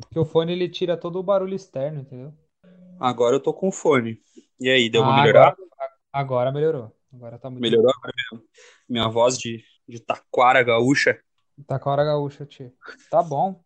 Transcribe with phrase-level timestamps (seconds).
[0.00, 2.32] Porque o fone ele tira todo o barulho externo, entendeu?
[2.98, 4.20] Agora eu tô com fone.
[4.58, 5.56] E aí, deu uma Ah, agora, melhorada?
[6.12, 6.96] agora melhorou.
[7.12, 8.48] Agora tá muito Melhorou agora mesmo?
[8.88, 11.20] Minha voz de, de taquara gaúcha.
[11.66, 12.72] Tá com a hora gaúcha, tio.
[13.08, 13.62] Tá bom.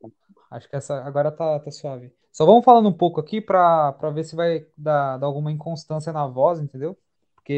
[0.51, 2.13] Acho que essa agora tá, tá suave.
[2.33, 6.13] Só vamos falando um pouco aqui pra, pra ver se vai dar, dar alguma inconstância
[6.13, 6.99] na voz, entendeu?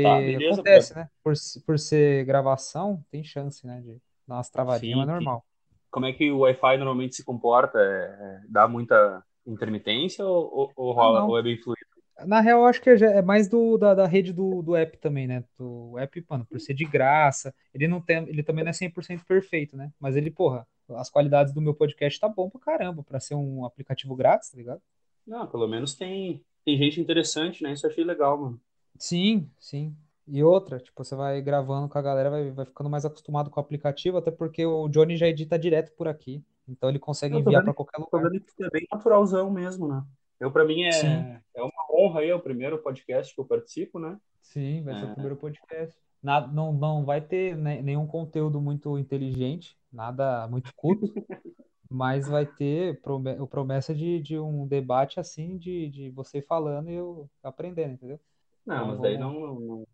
[0.01, 0.91] Tá, Porque beleza, brother.
[0.91, 1.11] acontece, né?
[1.23, 3.81] Por, se- por ser gravação, tem chance, né?
[3.83, 5.31] De dar umas travadinhas, mas Sim, é sim.
[5.31, 5.45] normal.
[5.91, 7.79] Como é que o Wi-Fi normalmente se comporta?
[7.79, 11.29] É- é- dá muita intermitência ou, ou, ou rola, não.
[11.29, 11.81] ou é bem fluido?
[12.27, 15.27] Na real, eu acho que é mais do, da, da rede do, do app também,
[15.27, 15.43] né?
[15.59, 19.25] Do app, mano, por ser de graça, ele não tem, ele também não é 100%
[19.25, 19.91] perfeito, né?
[19.99, 23.65] Mas ele, porra, as qualidades do meu podcast tá bom pra caramba, pra ser um
[23.65, 24.83] aplicativo grátis, tá ligado?
[25.27, 27.73] Não, pelo menos tem, tem gente interessante, né?
[27.73, 28.61] Isso eu achei legal, mano.
[28.99, 29.97] Sim, sim.
[30.31, 33.61] E outra, tipo, você vai gravando com a galera, vai, vai ficando mais acostumado com
[33.61, 36.45] o aplicativo, até porque o Johnny já edita direto por aqui.
[36.69, 38.31] Então ele consegue Eu tô enviar vendo, que- qualquer tô lugar.
[38.31, 40.05] vendo que é bem naturalzão mesmo, né?
[40.39, 43.45] Eu, pra mim, Sim, é, é uma honra aí, é o primeiro podcast que eu
[43.45, 44.19] participo, né?
[44.43, 45.97] sim, vai ser o É, primeiro podcast.
[46.23, 51.07] Nada, não, não vai ter ne- nenhum conteúdo muito inteligente, nada muito culto,
[51.91, 56.91] mas vai ter prome- o promessa de, de um debate assim, de, de você falando
[56.91, 58.21] e eu aprendendo, entendeu?
[58.65, 59.19] não, Então mas daí vamos.
[59.19, 59.87] não, não-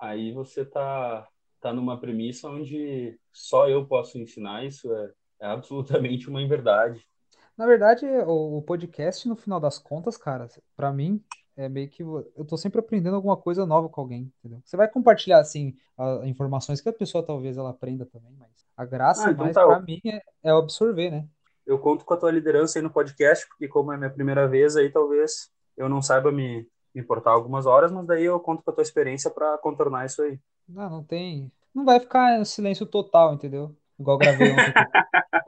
[0.00, 1.26] aí você tá,
[1.60, 7.06] tá numa premissa onde só eu posso ensinar, isso é, é absolutamente uma inverdade.
[7.56, 11.22] Na verdade, o, o podcast, no final das contas, cara, pra mim,
[11.56, 14.60] é meio que eu tô sempre aprendendo alguma coisa nova com alguém, entendeu?
[14.64, 18.84] Você vai compartilhar, assim, a- informações que a pessoa talvez ela aprenda também, mas a
[19.14, 21.28] Ah, graça então mais tá, pra mim é, é absorver, né?
[21.66, 24.76] eu conto com a tua liderança aí no podcast, porque como é minha primeira vez
[24.76, 28.74] aí, talvez eu não saiba me importar algumas horas, mas daí eu conto com a
[28.74, 30.38] tua experiência para contornar isso aí.
[30.68, 31.50] Não, não tem.
[31.74, 33.74] Não vai ficar em silêncio total, entendeu?
[33.98, 34.74] Igual eu gravei ontem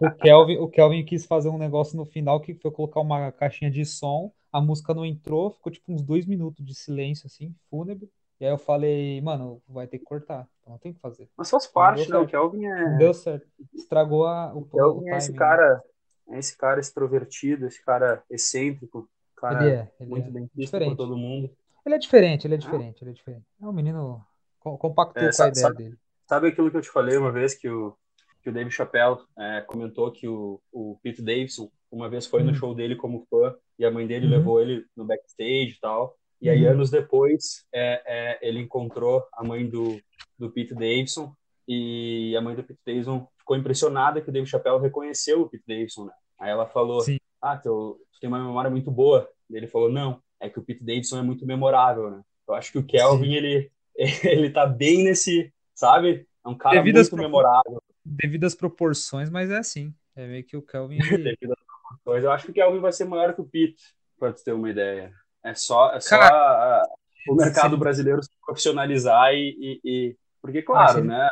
[0.01, 0.59] o Kelvin.
[0.59, 4.33] O Kelvin quis fazer um negócio no final que foi colocar uma caixinha de som,
[4.53, 8.09] a música não entrou, ficou tipo uns dois minutos de silêncio, assim, fúnebre.
[8.41, 10.49] E aí eu falei, mano, vai ter que cortar.
[10.61, 11.29] Então não tem o que fazer.
[11.37, 12.19] Mas faz não parte, né?
[12.19, 12.27] O.
[12.27, 13.47] Kelvin Não é, deu certo.
[13.75, 15.39] Estragou a- o, o o, o Kelvin é esse timing, né?
[15.39, 15.83] cara,
[16.31, 19.09] é esse cara extrovertido, esse cara excêntrico,
[19.49, 21.51] Ele cara é, ele muito é bem visto por todo mundo.
[21.87, 23.47] Ele é diferente, ele é Ah, diferente, ele é diferente.
[23.61, 24.27] É um menino
[24.61, 25.99] co- compactou é, com a ideia sabe, dele.
[26.29, 27.97] sabe aquilo que eu te falei uma vez que o,
[28.43, 32.53] que o Dave Chappelle é, comentou que o, o Pete Davidson uma vez foi no
[32.53, 35.81] Hum, show dele como fã e a mãe dele uhum, levou ele no backstage e
[35.81, 36.17] tal.
[36.41, 36.67] E aí, uhum.
[36.67, 40.03] anos depois, é, é, ele encontrou a mãe do,
[40.39, 41.35] do Pete Davidson
[41.67, 45.65] e a mãe do Pete Davidson ficou impressionada que o Dave Chappelle reconheceu o Pete
[45.67, 46.13] Davidson, né?
[46.39, 47.19] Aí ela falou, Sim.
[47.41, 49.31] ah, teu, tu tem uma memória muito boa.
[49.57, 52.23] Ele falou, não, é que o Pete Davidson é muito memorável, né?
[52.47, 52.87] Eu acho que o Sim.
[52.89, 53.71] Kelvin, ele,
[54.25, 56.27] ele tá bem nesse, sabe?
[56.45, 57.83] É um cara Devido muito memorável.
[58.05, 59.95] devido às proporções, mas é assim.
[60.17, 62.25] É meio que o Kelvin, devido às proporções.
[62.25, 63.83] Eu acho que o Kelvin vai ser maior que o Pete,
[64.19, 65.13] para tu ter uma ideia.
[65.43, 66.89] É só, é só Cara, a-
[67.29, 67.81] o se mercado ele.
[67.81, 71.09] brasileiro se profissionalizar e, e- e- porque Ah, claro, ele.
[71.09, 71.29] né?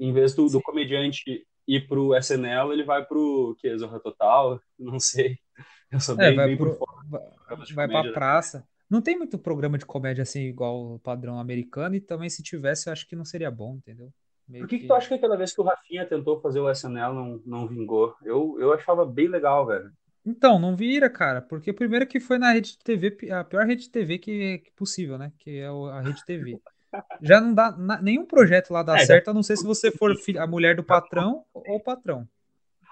[0.00, 4.98] Em vez do, do comediante ir pro SNL, ele vai pro que Zorra Total, não
[4.98, 5.38] sei.
[6.18, 6.78] É, vai bem por pro.
[6.78, 6.94] fora
[7.74, 8.12] Vai, pra né?
[8.12, 8.66] praça.
[8.88, 12.88] Não tem muito programa de comédia assim, igual o padrão americano, e também se tivesse,
[12.88, 14.12] eu acho que não seria bom, entendeu?
[14.48, 14.92] Meio Por que que tu que.
[14.92, 18.14] acha que aquela vez que o Rafinha tentou fazer o SNL não, não vingou?
[18.22, 19.90] Eu, eu achava bem legal, velho.
[20.26, 23.82] Então, não vira, cara, porque primeiro que foi na rede de TV, a pior rede
[23.82, 25.32] de TV que, que possível, né?
[25.38, 26.58] Que é a rede TV.
[27.22, 29.90] Já não dá, na- nenhum projeto lá dá É, certo, a não ser se você
[29.90, 32.26] for a mulher do patrão ou o patrão.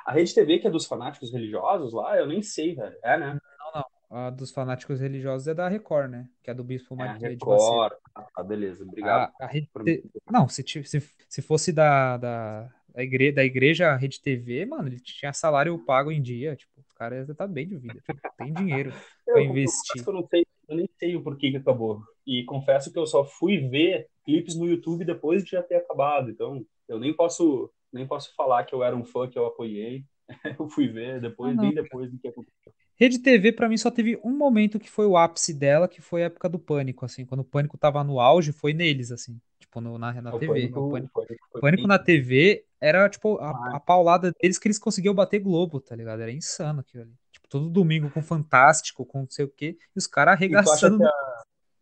[0.05, 2.97] A Rede TV, que é dos fanáticos religiosos lá, eu nem sei, velho.
[3.03, 3.39] É, né?
[3.59, 4.17] Não, não.
[4.19, 6.29] A dos fanáticos religiosos é da Record, né?
[6.43, 7.31] Que é do Bispo É a Ma- de de Macedo.
[7.31, 7.93] Record.
[8.15, 8.85] Ah, tá, beleza.
[8.85, 9.69] Obrigado A, a rede
[10.31, 15.01] Não, se, se, se fosse da, da, da, igre, da igreja Rede TV, mano, ele
[15.01, 16.55] tinha salário pago em dia.
[16.57, 18.01] Tipo, os caras tá bem de vida.
[18.01, 18.93] Tipo, tem dinheiro
[19.25, 20.05] pra Eu, investir.
[20.07, 22.03] eu não sei, eu nem sei o porquê que acabou.
[22.27, 26.31] E confesso que eu só fui ver clipes no YouTube depois de já ter acabado.
[26.31, 30.05] Então, eu nem posso, nem posso falar que eu era um fã que eu apoiei.
[30.59, 31.63] Eu fui ver Ah, depois, não.
[31.63, 32.73] bem depois do que aconteceu.
[32.97, 36.23] Rede TV, pra mim, só teve um momento que foi o ápice dela, que foi
[36.23, 37.27] a época do Pânico, assim.
[37.27, 39.41] Quando o Pânico tava no auge, foi neles, assim.
[39.59, 40.53] Tipo, no- na, na O TV.
[40.53, 43.75] O Pânico, o Pânico, Pânico foi Pânico bem na TV era, tipo, a, demais.
[43.77, 46.21] a paulada deles que eles conseguiam bater Globo, tá ligado?
[46.23, 47.13] Era insano aquilo ali.
[47.33, 50.71] Tipo, todo domingo com Fantástico, com não sei o quê, e os caras E tu
[50.71, 51.09] acha arregaçando que no...
[51.09, 51.13] a,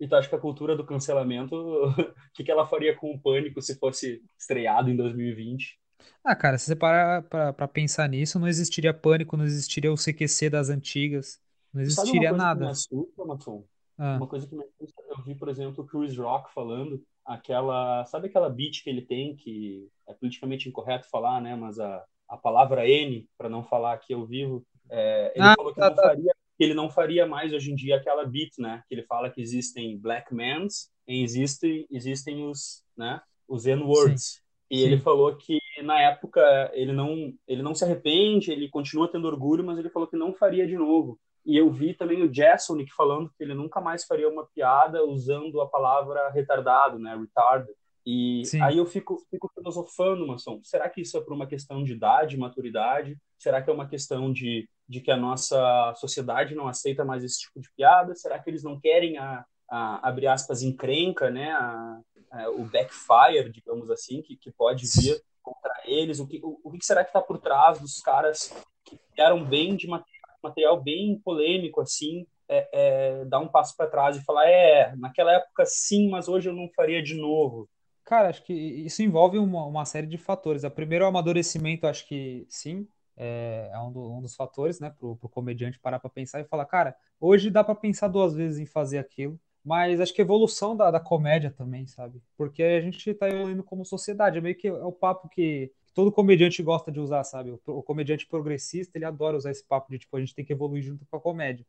[0.01, 1.55] e tu acha que a cultura do cancelamento,
[1.87, 5.79] o que, que ela faria com o Pânico se fosse estreado em 2020?
[6.25, 9.97] Ah, cara, se você parar pra, pra pensar nisso, não existiria Pânico, não existiria o
[9.97, 11.41] CQC das antigas,
[11.75, 12.69] não sabe uma existiria coisa que me nada.
[12.69, 13.65] assusta, Maton?
[13.99, 18.05] Ah, Uma coisa que me assusta, eu vi, por exemplo, o Chris Rock falando aquela,
[18.07, 22.37] sabe aquela beat que ele tem que é politicamente incorreto falar, né, mas a, a
[22.37, 25.95] palavra N, para não falar que eu vivo, é, ele Ah, falou que tá, não
[25.95, 26.03] tá.
[26.03, 28.83] faria, que ele não faria mais hoje em dia aquela beat, né?
[28.89, 33.21] Que ele fala que existem black mans e existem, existem os, né?
[33.49, 34.43] Os Sim, N-words.
[34.71, 39.11] E ele sim, falou que na época ele não, ele não se arrepende, ele continua
[39.11, 41.19] tendo orgulho, mas ele falou que não faria de novo.
[41.45, 45.61] E eu vi também o Jassonic falando que ele nunca mais faria uma piada usando
[45.61, 47.17] a palavra retardado, né?
[47.17, 47.75] Retarded.
[48.05, 48.61] E sim.
[48.61, 52.37] aí eu fico, fico filosofando, Maçom, será que isso é por uma questão de idade,
[52.37, 53.17] maturidade?
[53.39, 57.41] Será que é uma questão de, de que a nossa sociedade não aceita mais esse
[57.41, 58.15] tipo de piada?
[58.15, 61.53] Será que eles não querem a, a abre aspas, encrenca, né?
[61.53, 62.01] A,
[62.31, 66.21] a, o backfire, digamos assim, que, que pode vir contra eles?
[66.21, 68.53] O que, o, o que será que está por trás dos caras
[68.85, 73.91] que vieram bem de material, material bem polêmico, assim, é, é, dar um passo para
[73.91, 77.69] trás e falar, é, naquela época sim, mas hoje eu não faria de novo.
[78.05, 80.65] Cara, acho que isso envolve uma, uma série de fatores.
[80.65, 84.91] A primeiro, o amadurecimento, acho que sim, é, é um, do- um dos fatores, né,
[84.99, 88.59] pro, pro comediante parar pra pensar e falar, cara, hoje dá pra pensar duas vezes
[88.59, 92.21] em fazer aquilo, mas acho que a evolução da, da comédia também, sabe?
[92.37, 96.13] Porque a gente tá evoluindo como sociedade, é meio que é o papo que todo
[96.13, 97.51] comediante gosta de usar, sabe?
[97.51, 100.53] O, o comediante progressista, ele adora usar esse papo de, tipo, a gente tem que
[100.53, 101.67] evoluir junto com a comédia.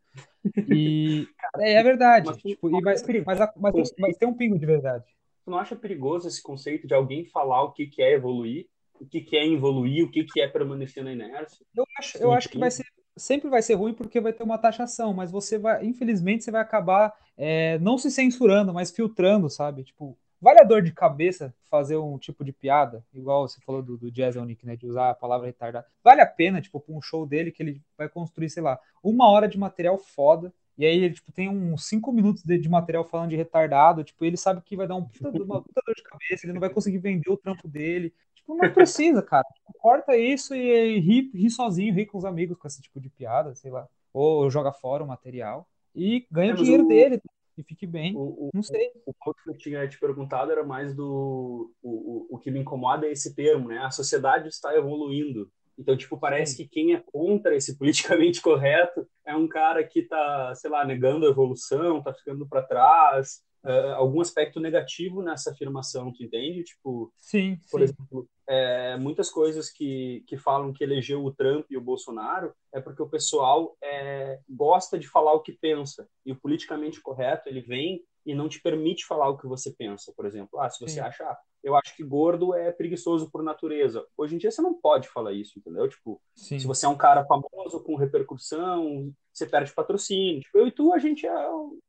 [0.68, 1.30] E
[1.60, 4.58] é, é verdade, Mas tipo, e mas, mas, a- mas, tem, mas tem um pingo
[4.60, 5.06] de verdade.
[5.46, 8.68] Tu não acha perigoso esse conceito de alguém falar o que que é evoluir,
[9.00, 11.66] o que que é evoluir, o que que é permanecer na inércia?
[11.76, 12.86] Eu acho, eu acho que vai ser,
[13.22, 16.62] sempre vai ser ruim porque vai ter uma taxação, mas você vai, infelizmente, você vai
[16.62, 19.84] acabar é, não se censurando, mas filtrando, sabe?
[19.84, 23.98] Tipo, vale a dor de cabeça fazer um tipo de piada, igual você falou do,
[23.98, 24.76] do Jazz Nick, né?
[24.76, 25.86] De usar a palavra retardado.
[26.04, 29.30] Vale a pena, tipo, pra um show dele que ele vai construir, sei lá, uma
[29.30, 30.54] hora de material foda.
[30.78, 34.04] E aí ele, tipo, tem uns cinco minutos de, de material falando de retardado.
[34.04, 36.60] Tipo, ele sabe que vai dar um puta, uma puta dor de cabeça, ele não
[36.60, 38.14] vai conseguir vender o trampo dele.
[38.42, 39.46] Tipo, não precisa, cara.
[39.56, 43.10] Tipo, corta isso e ri, ri sozinho, ri com os amigos com esse tipo de
[43.10, 43.88] piada, sei lá.
[44.14, 47.22] Ou joga fora o material e ganha o dinheiro o, dele
[47.58, 48.14] e fique bem.
[48.16, 48.92] o, Não sei.
[49.06, 51.72] o ponto que eu tinha te perguntado era mais do...
[51.82, 53.80] O, o, o que me incomoda é esse termo, né?
[53.80, 55.50] A sociedade está evoluindo.
[55.78, 60.04] Então, tipo, parece Sim, que quem é contra esse politicamente correto é um cara que
[60.04, 65.52] tá, sei lá, negando a evolução, tá ficando para trás, uh, algum aspecto negativo nessa
[65.52, 66.64] afirmação, tu entende?
[66.64, 71.66] Tipo, sim, por sim, exemplo, é, muitas coisas que, que falam que elegeu o Trump
[71.70, 76.08] e o Bolsonaro é porque o pessoal é, gosta de falar o que pensa.
[76.26, 80.14] E o politicamente correto, ele vem e não te permite falar o que você pensa,
[80.16, 80.60] por exemplo.
[80.60, 84.06] Ah, se você sim, acha, ah, eu acho que gordo é preguiçoso por natureza.
[84.18, 85.88] Hoje em dia você não pode falar isso, entendeu?
[85.88, 86.68] Tipo, se sim.
[86.68, 90.42] você é um cara famoso, com repercussão, você perde patrocínio.
[90.42, 91.34] Tipo, eu e tu, a gente é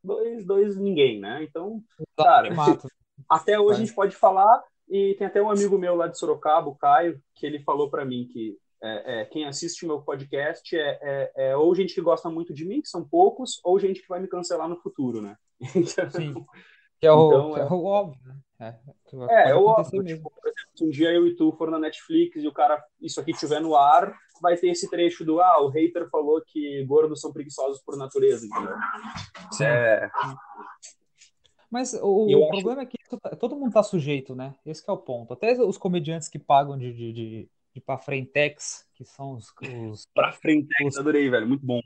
[0.02, 1.42] dois, dois ninguém, né?
[1.42, 1.82] Então,
[2.16, 2.48] cara,
[3.28, 3.86] até hoje a vai.
[3.86, 7.46] gente pode falar, e tem até um amigo meu lá de Sorocaba, o Caio, que
[7.46, 11.72] ele falou para mim que é, é, quem assiste meu podcast é, é, é, ou
[11.74, 14.68] gente que gosta muito de mim, que são poucos, ou gente que vai me cancelar
[14.68, 15.36] no futuro, né?
[16.10, 16.34] Sim.
[17.02, 18.36] Que é o, Então, que é é, o óbvio, né?
[18.60, 21.80] É, é, é óbvio, tipo, por exemplo, se um dia eu e tu for na
[21.80, 25.60] Netflix e o cara, isso aqui estiver no ar, vai ter esse trecho do, ah,
[25.64, 28.76] o hater falou que gordos são preguiçosos por natureza, entendeu?
[29.62, 30.08] É.
[31.68, 34.54] Mas o, o acho problema é que tá- todo mundo tá sujeito, né?
[34.64, 35.32] Esse é o ponto.
[35.32, 39.52] Até os comediantes que pagam de, de, de, de pra frentex, que são os,
[39.90, 41.80] os, pra frentex, os adorei, velho, muito bom.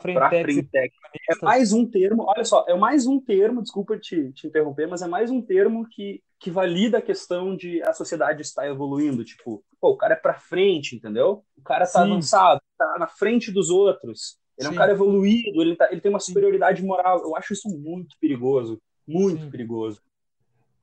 [0.00, 0.94] Frentex.
[1.30, 5.02] É mais um termo, olha só, é mais um termo, desculpa te, te interromper, mas
[5.02, 9.24] é mais um termo que, que valida a questão de a sociedade estar evoluindo.
[9.24, 11.44] Tipo, pô, o cara é pra frente, entendeu?
[11.56, 14.38] O cara tá sim, avançado, tá na frente dos outros.
[14.58, 17.22] Ele é um cara sim, evoluído, ele, tá, ele tem uma sim, superioridade moral.
[17.22, 18.80] Eu acho isso muito perigoso.
[19.06, 19.50] Muito sim.
[19.50, 20.00] perigoso.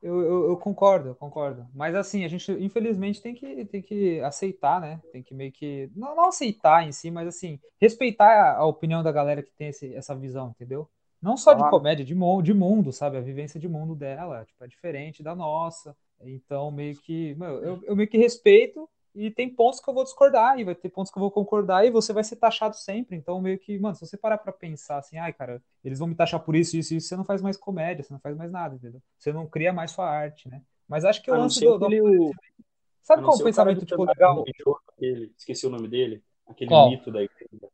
[0.02, 1.66] Eu, eu, eu concordo, eu concordo.
[1.74, 5.00] Mas assim, a gente infelizmente tem que, tem que aceitar, né?
[5.12, 5.90] Tem que meio que.
[5.94, 9.68] Não, não aceitar em si, mas assim, respeitar a, a opinião da galera que tem
[9.68, 10.88] esse, essa visão, entendeu?
[11.20, 11.64] Não só de Claro.
[11.64, 13.18] comédia, de, de mundo, sabe?
[13.18, 15.94] A vivência de mundo dela, tipo, é diferente da nossa.
[16.22, 17.34] Então, meio que.
[17.34, 20.74] Meu, eu, eu meio que respeito e tem pontos que eu vou discordar, e vai
[20.74, 23.16] ter pontos que eu vou concordar, e você vai ser taxado sempre.
[23.16, 26.14] Então, meio que, mano, se você parar pra pensar assim, ai, cara, eles vão me
[26.14, 28.74] taxar por isso, isso, isso, você não faz mais comédia, você não faz mais nada,
[28.74, 29.02] entendeu?
[29.18, 30.62] Você não cria mais sua arte, né?
[30.88, 32.32] Mas acho que o lance do, do o-
[33.02, 34.44] Sabe qual é o pensamento, tipo, legal?
[34.96, 36.90] aquele, esqueci o nome dele, aquele Qual?
[36.90, 37.68] mito da igreja.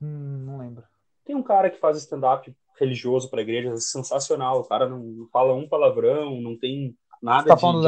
[0.00, 0.84] Hum, não lembro.
[1.24, 4.60] Tem um cara que faz stand-up religioso para a igreja, sensacional.
[4.60, 7.82] O cara não, fala um palavrão, não tem nada tá de, falando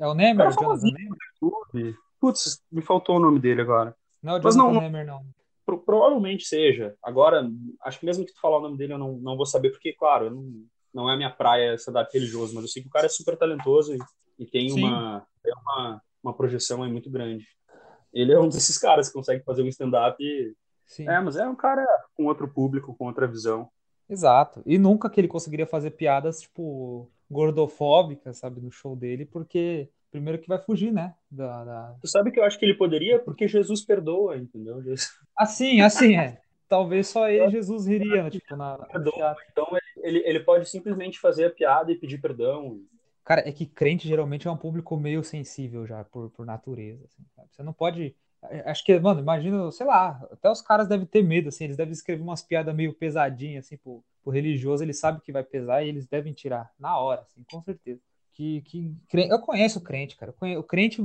[0.00, 1.94] É o Nemer, é o Jonathan Nemer?
[2.18, 3.94] Putz, me faltou o nome dele agora.
[4.22, 5.22] Não é o Mas não, Nemer, não.
[5.64, 6.96] pro- provavelmente seja.
[7.02, 7.46] Agora,
[7.82, 9.92] acho que mesmo que tu falar o nome dele, eu não, não vou saber, porque,
[9.92, 13.06] claro, não, não é a minha praia stand-up religioso, mas eu sei que o cara
[13.06, 13.98] é super talentoso e,
[14.38, 17.46] e tem Sim, uma, tem uma, uma projeção aí muito grande.
[18.12, 20.16] Ele é um desses caras que consegue fazer um stand-up.
[20.86, 21.08] Sim.
[21.08, 23.70] É, mas é um cara com outro público, com outra visão.
[24.10, 24.62] Exato.
[24.66, 30.40] E nunca que ele conseguiria fazer piadas, tipo, gordofóbicas, sabe, no show dele, porque primeiro
[30.40, 31.14] que vai fugir, né?
[31.30, 31.96] Da, da...
[32.00, 33.20] Tu sabe que eu acho que ele poderia?
[33.20, 34.82] Porque Jesus perdoa, entendeu?
[34.82, 35.08] Jesus...
[35.38, 36.38] Assim, assim, é.
[36.68, 39.34] Talvez só ele Jesus riria, né, tipo, na, perdoa.
[39.50, 42.80] Então ele, ele pode simplesmente fazer a piada e pedir perdão.
[43.24, 47.04] Cara, é que crente geralmente é um público meio sensível já, por, por natureza.
[47.06, 48.14] Assim, Você não pode.
[48.64, 51.92] Acho que, mano, imagina, sei lá, até os caras devem ter medo, assim, eles devem
[51.92, 55.88] escrever umas piadas meio pesadinhas, assim, pro, pro religioso, ele sabe que vai pesar e
[55.88, 58.00] eles devem tirar na hora, assim, com certeza.
[58.32, 60.34] Que, que eu conheço o crente, cara.
[60.58, 61.02] O crente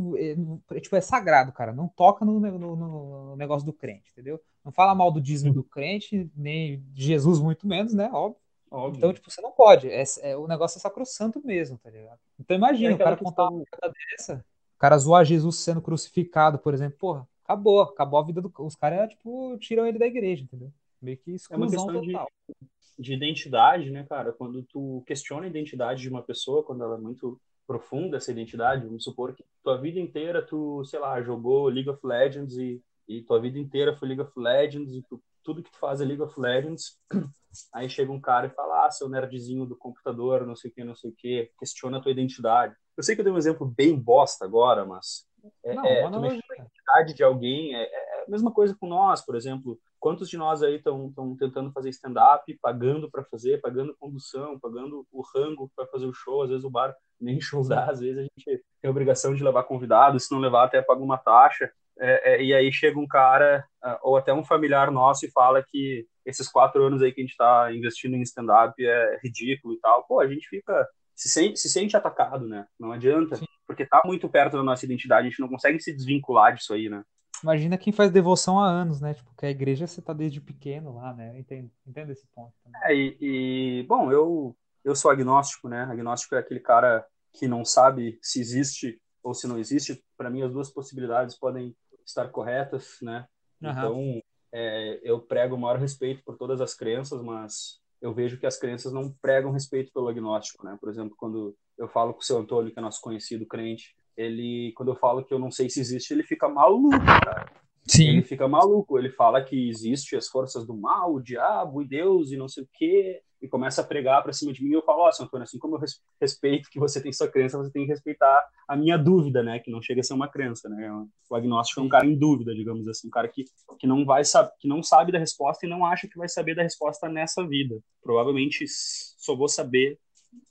[0.71, 1.73] é, tipo, é sagrado, cara.
[1.73, 4.39] Não toca no, no, no, negócio do crente, entendeu?
[4.63, 8.09] Não fala mal do dízimo do crente, nem de Jesus, muito menos, né?
[8.13, 8.39] Óbvio.
[8.71, 8.97] Óbvio.
[8.97, 9.89] Então, tipo, você não pode.
[9.89, 12.19] É, é, o negócio é sacrossanto mesmo, tá ligado?
[12.39, 16.59] Então imagina, é o cara contar uma coisa dessa, o cara zoar Jesus sendo crucificado,
[16.59, 18.51] por exemplo, porra, acabou, acabou a vida do.
[18.59, 20.71] Os caras, tipo, tiram ele da igreja, entendeu?
[21.01, 22.27] Meio que exclusão é uma questão total.
[22.47, 24.31] De, de identidade, né, cara?
[24.33, 28.85] Quando tu questiona a identidade de uma pessoa, quando ela é muito profunda, essa identidade,
[28.85, 33.21] vamos supor que tua vida inteira tu, sei lá, jogou League of Legends e, e
[33.23, 36.21] tua vida inteira foi League of Legends e tu, tudo que tu faz é League
[36.21, 36.99] of Legends
[37.73, 40.83] Aí chega um cara e fala, ah, seu nerdzinho do computador, não sei o que,
[40.83, 42.75] não sei o que, questiona a tua identidade.
[42.97, 45.25] Eu sei que eu dei um exemplo bem bosta agora, mas
[45.63, 49.35] é, não, é, a identidade de alguém é, é, a mesma coisa com nós, por
[49.35, 49.79] exemplo.
[49.99, 55.23] Quantos de nós aí estão tentando fazer stand-up, pagando para fazer, pagando condução, pagando o
[55.33, 56.43] rango para fazer o show?
[56.43, 59.43] Às vezes o bar nem show dá, às vezes a gente tem a obrigação de
[59.43, 61.71] levar convidado, se não levar até paga uma taxa.
[61.97, 65.63] É, é, e aí chega um cara, ah, ou até um familiar nosso, e fala
[65.63, 69.79] que esses quatro anos aí que a gente está investindo em stand-up é ridículo e
[69.79, 70.03] tal.
[70.05, 70.87] Pô, a gente fica.
[71.15, 72.67] Se sente, se sente atacado, né?
[72.79, 73.45] Não adianta, Sim.
[73.65, 76.89] porque tá muito perto da nossa identidade, a gente não consegue se desvincular disso aí,
[76.89, 77.03] né?
[77.41, 79.13] Imagina quem faz devoção há anos, né?
[79.13, 81.37] Tipo, que a igreja você tá desde pequeno lá, né?
[81.37, 82.53] Entendo, entendo esse ponto.
[82.63, 82.81] Também.
[82.83, 85.83] É, e, e, bom, eu, eu sou agnóstico, né?
[85.83, 90.03] Agnóstico é aquele cara que não sabe se existe ou se não existe.
[90.17, 93.25] Para mim, as duas possibilidades podem estar corretas, né?
[93.61, 93.69] Uhum.
[93.69, 94.21] Então,
[94.53, 98.57] é, eu prego o maior respeito por todas as crenças, mas eu vejo que as
[98.57, 100.77] crenças não pregam respeito pelo agnóstico, né?
[100.79, 104.71] Por exemplo, quando eu falo com o seu Antônio, que é nosso conhecido crente, ele,
[104.75, 107.51] quando eu falo que eu não sei se existe, ele fica maluco, cara.
[107.87, 108.09] Sim.
[108.09, 112.31] Ele fica maluco, ele fala que existe as forças do mal, o diabo e Deus
[112.31, 115.01] e não sei o quê e começa a pregar para cima de mim, eu falo,
[115.01, 115.81] ó, oh, Antônio, assim como eu
[116.19, 119.69] respeito que você tem sua crença, você tem que respeitar a minha dúvida, né, que
[119.69, 120.89] não chega a ser uma crença, né?
[121.29, 123.45] O agnóstico é um cara em dúvida, digamos assim, um cara que,
[123.79, 126.55] que não vai saber, que não sabe da resposta e não acha que vai saber
[126.55, 127.79] da resposta nessa vida.
[128.01, 129.99] Provavelmente só vou saber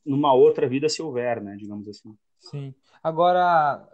[0.05, 2.15] numa outra vida se houver, né, digamos assim.
[2.39, 2.75] Sim.
[3.03, 3.87] Agora,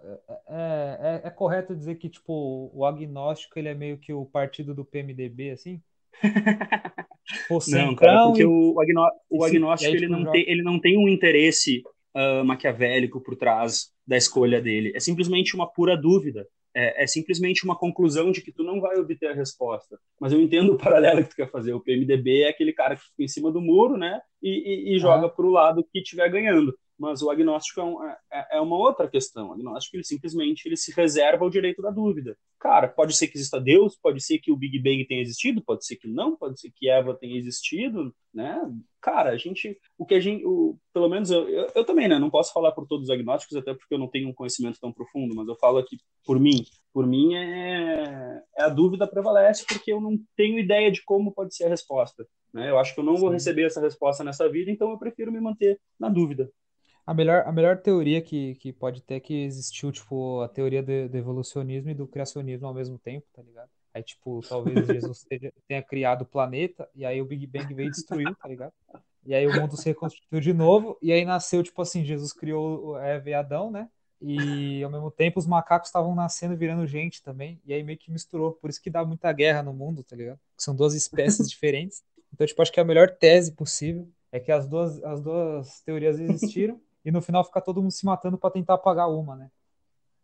[0.49, 4.75] é, é, é correto dizer que, tipo, o agnóstico, ele é meio que o partido
[4.75, 5.83] do PMDB, assim?
[7.49, 8.47] O não, cara, porque e...
[8.47, 11.83] o, agnó o agnóstico ele não, tem, ele não tem um interesse
[12.15, 14.93] uh, maquiavélico por trás da escolha dele.
[14.97, 16.47] É simplesmente uma pura dúvida.
[16.75, 19.99] É, é, simplesmente uma conclusão de que tu não vai obter a resposta.
[20.21, 21.73] Mas eu entendo o paralelo que tu quer fazer.
[21.73, 24.21] O PMDB é aquele cara que fica em cima do muro, né?
[24.43, 25.31] E, e, e joga ah.
[25.31, 28.19] para o lado que estiver ganhando mas o agnóstico é, um, é,
[28.53, 29.49] é, uma outra questão.
[29.49, 32.37] O agnóstico, ele simplesmente ele se reserva o direito da dúvida.
[32.59, 35.87] Cara, pode ser que exista Deus, pode ser que o Big Bang tenha existido, pode
[35.87, 38.61] ser que não, pode ser que Eva tenha existido, né?
[39.01, 42.19] Cara, a gente, o que a gente, o, pelo menos eu, eu, eu, também, né?
[42.19, 44.93] Não posso falar por todos os agnósticos, até porque eu não tenho um conhecimento tão
[44.93, 46.67] profundo, mas eu falo aqui por mim.
[46.93, 51.55] Por mim é, é a dúvida prevalece porque eu não tenho ideia de como pode
[51.55, 52.27] ser a resposta.
[52.53, 52.69] Né?
[52.69, 53.23] Eu acho que eu não Sim.
[53.23, 56.51] vou receber essa resposta nessa vida, então eu prefiro me manter na dúvida.
[57.07, 60.83] A melhor, a melhor teoria que, que pode ter é que existiu, tipo, a teoria
[60.83, 63.69] do, do evolucionismo e do criacionismo ao mesmo tempo, tá ligado?
[63.93, 67.89] Aí, tipo, talvez Jesus tenha, tenha criado o planeta, e aí o Big Bang veio
[67.89, 68.73] e destruiu, tá ligado?
[69.27, 72.97] E aí o mundo se reconstituiu de novo, e aí nasceu, tipo assim, Jesus criou
[72.99, 73.89] Eva e Adão, né?
[74.23, 78.11] E ao mesmo tempo os macacos estavam nascendo virando gente também, e aí meio que
[78.11, 78.53] misturou.
[78.53, 80.39] Por isso que dá muita guerra no mundo, tá ligado?
[80.57, 82.03] São duas espécies diferentes.
[82.33, 86.21] Então, tipo, acho que a melhor tese possível é que as duas, as duas teorias
[86.21, 89.51] existiram, e no final fica todo mundo se matando para tentar apagar uma, né?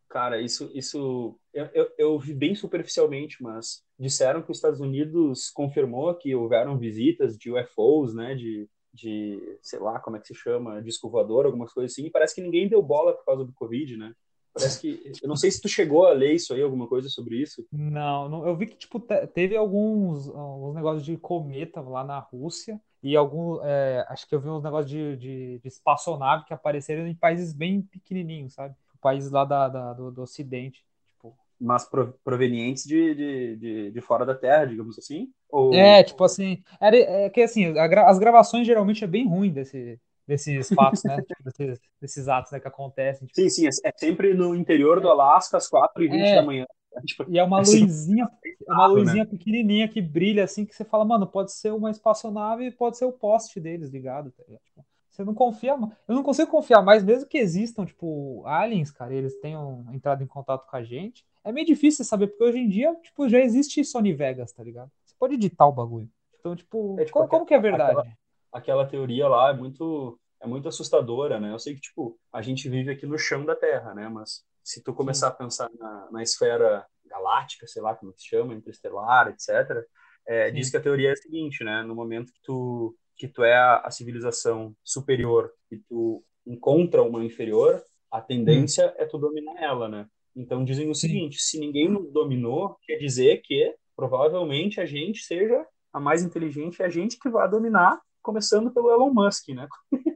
[0.08, 5.50] Cara, isso, isso eu, eu, eu, vi bem superficialmente, mas disseram que os Estados Unidos
[5.50, 10.34] confirmou que houveram visitas de UFOs, né, de, de sei lá, como é que se
[10.34, 13.52] chama, disco voador, algumas coisas assim, e parece que ninguém deu bola por causa do
[13.52, 14.14] Covid, né?
[14.56, 15.12] Parece que.
[15.22, 17.66] Eu não sei se tu chegou a ler isso aí, alguma coisa sobre isso.
[17.70, 18.98] Não, não eu vi que, tipo,
[19.34, 23.60] teve alguns, alguns negócios de cometa lá na Rússia e algum.
[23.62, 27.52] É, acho que eu vi uns negócios de, de, de, espaçonave que apareceram em países
[27.52, 28.74] bem pequenininhos, sabe?
[29.00, 30.84] Países lá da, da do, do, Ocidente.
[31.12, 31.88] Tipo, mas
[32.24, 35.30] provenientes de, de, de, de, fora da Terra, digamos assim?
[35.48, 35.72] Ou...
[35.72, 40.68] É, tipo assim, era, é que assim, as gravações geralmente é bem ruim desse, desses
[40.70, 41.16] fatos, né?
[41.22, 43.28] tipo, desses, desses, atos né, que acontecem.
[43.28, 43.40] Tipo...
[43.40, 46.66] Sim, sim, é, é, sempre no interior do Alasca, às 4h20 é, da manhã.
[47.04, 49.30] Tipo, e é uma luzinha, é uma luzinha né?
[49.30, 53.12] pequenininha que brilha assim, que você fala, mano, pode ser uma espaçonave, pode ser o
[53.12, 54.84] poste deles ligado, tá tipo,
[55.16, 55.70] você não confia,
[56.06, 60.26] eu não consigo confiar mais, mesmo que existam, tipo, aliens, cara, eles tenham entrado em
[60.26, 61.24] contato com a gente.
[61.42, 64.90] É meio difícil saber, porque hoje em dia, tipo, já existe Sony Vegas, tá ligado?
[65.06, 66.10] Você pode editar o bagulho.
[66.38, 67.92] Então, tipo, é, tipo como, como, que é verdade?
[67.92, 68.16] Aquela,
[68.52, 71.50] aquela, teoria lá é muito, é muito assustadora, né?
[71.50, 74.10] Eu sei que, tipo, a gente vive aqui no chão da Terra, né?
[74.10, 78.52] Mas se tu começar a pensar na, na esfera galáctica, sei lá como se chama,
[78.52, 79.86] interestelar, etc.,
[80.26, 81.84] é, diz que a teoria é a seguinte, né?
[81.84, 87.24] No momento que tu que tu é a, a civilização superior e tu encontra uma
[87.24, 87.80] inferior,
[88.10, 88.94] a tendência hum.
[88.98, 90.08] é tu dominar ela, né?
[90.34, 91.06] Então dizem o Sim.
[91.06, 96.82] seguinte: se ninguém nos dominou, quer dizer que provavelmente a gente seja a mais inteligente,
[96.82, 99.68] é a gente que vai dominar, começando pelo Elon Musk, né?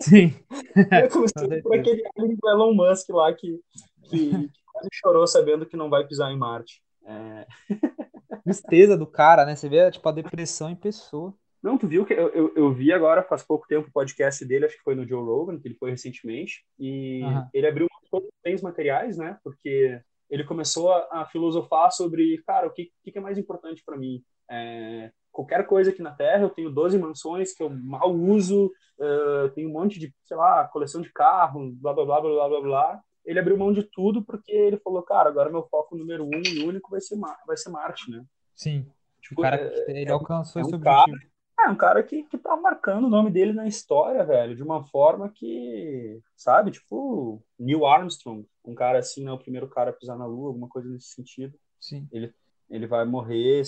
[0.00, 0.34] Sim.
[1.12, 3.60] começando por aquele do Elon Musk lá que,
[4.04, 6.82] que, que, quase chorou sabendo que não vai pisar em Marte.
[7.04, 7.46] É...
[8.44, 9.54] Tristeza do cara, né?
[9.54, 11.34] Você vê tipo, a depressão em pessoa.
[11.62, 14.64] Não, tu viu que eu, eu, eu, vi agora, faz pouco tempo, o podcast dele,
[14.64, 17.46] acho que foi no Joe Rogan, que ele foi recentemente, e uhum.
[17.52, 19.38] ele abriu todos os bens materiais, né?
[19.44, 23.98] Porque ele começou a, a filosofar sobre, cara, o que, que é mais importante para
[23.98, 24.22] mim?
[24.50, 28.66] É, qualquer coisa aqui na Terra, eu tenho 12 mansões que eu mal uso,
[28.98, 32.60] uh, tenho um monte de, sei lá, coleção de carros, blá, blá, blá, blá, blá,
[32.60, 33.00] blá.
[33.24, 36.64] Ele abriu mão de tudo porque ele falou, cara, agora meu foco número um e
[36.64, 38.24] único vai ser, vai ser Marte, né?
[38.54, 38.86] Sim.
[39.20, 41.18] Tipo, o cara, é, ele é, alcançou é um esse objetivo.
[41.18, 41.30] Cara,
[41.66, 44.82] é um cara que, que tá marcando o nome dele na história, velho, de uma
[44.84, 50.16] forma que, sabe, tipo, Neil Armstrong, um cara assim, né, o primeiro cara a pisar
[50.16, 51.54] na Lua, alguma coisa nesse sentido.
[51.78, 52.08] Sim.
[52.10, 52.32] Ele,
[52.68, 53.60] ele vai morrer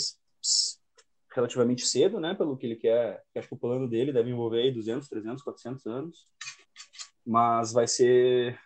[1.35, 4.63] relativamente cedo, né, pelo que ele quer, que acho que o plano dele deve envolver
[4.63, 6.27] aí 200, 300, 400 anos,
[7.25, 8.59] mas vai ser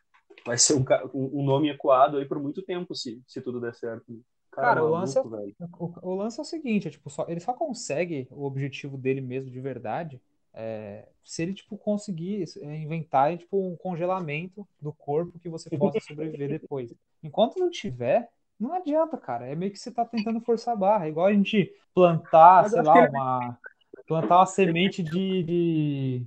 [0.45, 4.13] vai ser um, um nome ecoado aí por muito tempo, se, se tudo der certo.
[4.13, 4.21] Né?
[4.53, 7.41] Cara, Cara o, lance é, o, o, lance é o seguinte, é, tipo, só, ele
[7.41, 10.21] só consegue o objetivo dele mesmo de verdade
[10.57, 16.01] é, se ele tipo conseguir é, inventar tipo um congelamento do corpo que você possa
[16.01, 16.95] sobreviver depois.
[17.23, 19.47] Enquanto não tiver, não adianta, cara.
[19.47, 21.07] É meio que você tá tentando forçar a barra.
[21.07, 23.59] É igual a gente plantar, sei lá, uma
[24.07, 26.27] plantar uma semente de, de...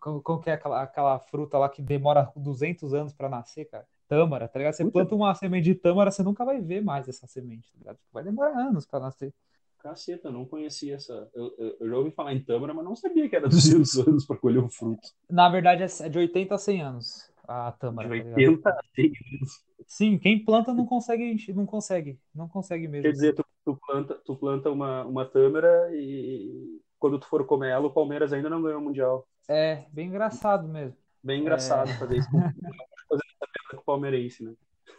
[0.00, 3.86] Como, que é aquela, aquela fruta lá que demora 200 anos para nascer, cara?
[4.12, 4.74] tâmara, tá ligado?
[4.74, 7.98] Você planta uma semente de tâmara, você nunca vai ver mais essa semente, tá ligado?
[8.12, 9.32] Vai demorar anos para nascer.
[9.78, 11.30] Caceta, não conhecia essa.
[11.34, 14.26] Eu, eu, eu, já ouvi falar em tâmara, mas não sabia que era 200 anos
[14.26, 15.08] para colher o fruto.
[15.30, 18.08] Na verdade, é de 80 a 100 anos a tâmara.
[18.08, 19.64] De 80 tá a 100 anos.
[19.86, 23.04] Sim, quem planta não consegue, não consegue, não consegue mesmo.
[23.04, 27.70] Quer dizer, tu, tu planta, tu planta uma, uma tâmara e quando tu for comer
[27.70, 29.26] ela, o Palmeiras ainda não ganhou o Mundial.
[29.48, 30.96] É, bem engraçado mesmo.
[31.22, 31.94] Bem engraçado é...
[31.94, 32.28] fazer isso.
[32.30, 34.54] com o palmeirense, né?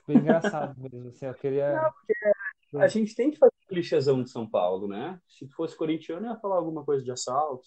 [0.08, 1.10] Bem engraçado mesmo.
[1.10, 1.92] Assim, eu queria.
[2.72, 5.20] Não, a gente tem que fazer um clichêzão de São Paulo, né?
[5.28, 7.66] Se fosse corintiano, ia falar alguma coisa de assalto.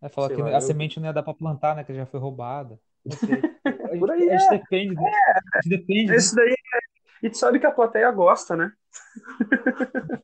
[0.00, 0.60] É falar que lá, a eu...
[0.60, 1.84] semente não ia dar para plantar, né?
[1.84, 2.78] Que já foi roubada.
[3.98, 4.58] Por aí, a gente, é.
[4.58, 5.00] depende.
[5.00, 5.08] É.
[5.08, 6.14] A gente depende.
[6.14, 7.26] Isso daí é...
[7.26, 8.72] E tu sabe que a plateia gosta, né?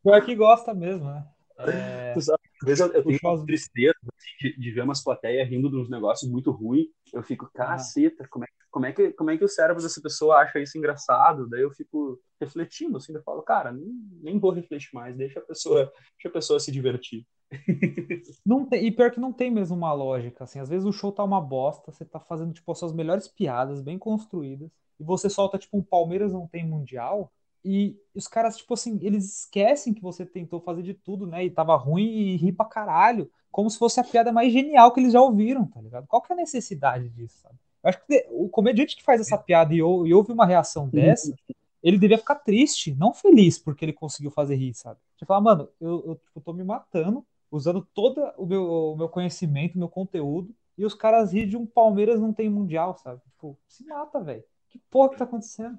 [0.02, 1.24] Pior que gosta mesmo, né?
[1.58, 2.12] É...
[2.14, 5.48] Tu sabe, às vezes eu, eu tenho uma tristeza assim, de, de, ver umas plateias
[5.48, 6.88] rindo de uns negócios muito ruins.
[7.12, 10.38] Eu fico, caceta, como é, como, é que, como é que o cérebro dessa pessoa
[10.38, 11.48] acha isso engraçado?
[11.48, 13.88] Daí eu fico refletindo, assim, eu falo, cara, nem,
[14.22, 17.24] nem vou refletir mais, deixa a pessoa, deixa a pessoa se divertir.
[18.44, 21.10] Não tem, e pior que não tem mesmo uma lógica, assim, às vezes o show
[21.10, 25.30] tá uma bosta, você tá fazendo, tipo, as suas melhores piadas, bem construídas, e você
[25.30, 27.32] solta, tipo, um Palmeiras não tem Mundial,
[27.64, 31.44] e os caras, tipo assim, eles esquecem que você tentou fazer de tudo, né?
[31.44, 33.30] E tava ruim e ri pra caralho.
[33.50, 36.06] Como se fosse a piada mais genial que eles já ouviram, tá ligado?
[36.06, 37.54] Qual que é a necessidade disso, sabe?
[37.82, 40.88] Eu acho que o comediante que faz essa piada e, ou, e ouve uma reação
[40.88, 41.34] dessa,
[41.82, 44.98] ele devia ficar triste, não feliz porque ele conseguiu fazer rir, sabe?
[45.16, 49.08] Você fala, mano, eu, eu tipo, tô me matando, usando todo o meu, o meu
[49.08, 53.20] conhecimento, o meu conteúdo, e os caras riem de um Palmeiras não tem mundial, sabe?
[53.32, 54.44] Tipo, se mata, velho.
[54.68, 55.78] Que porra que tá acontecendo?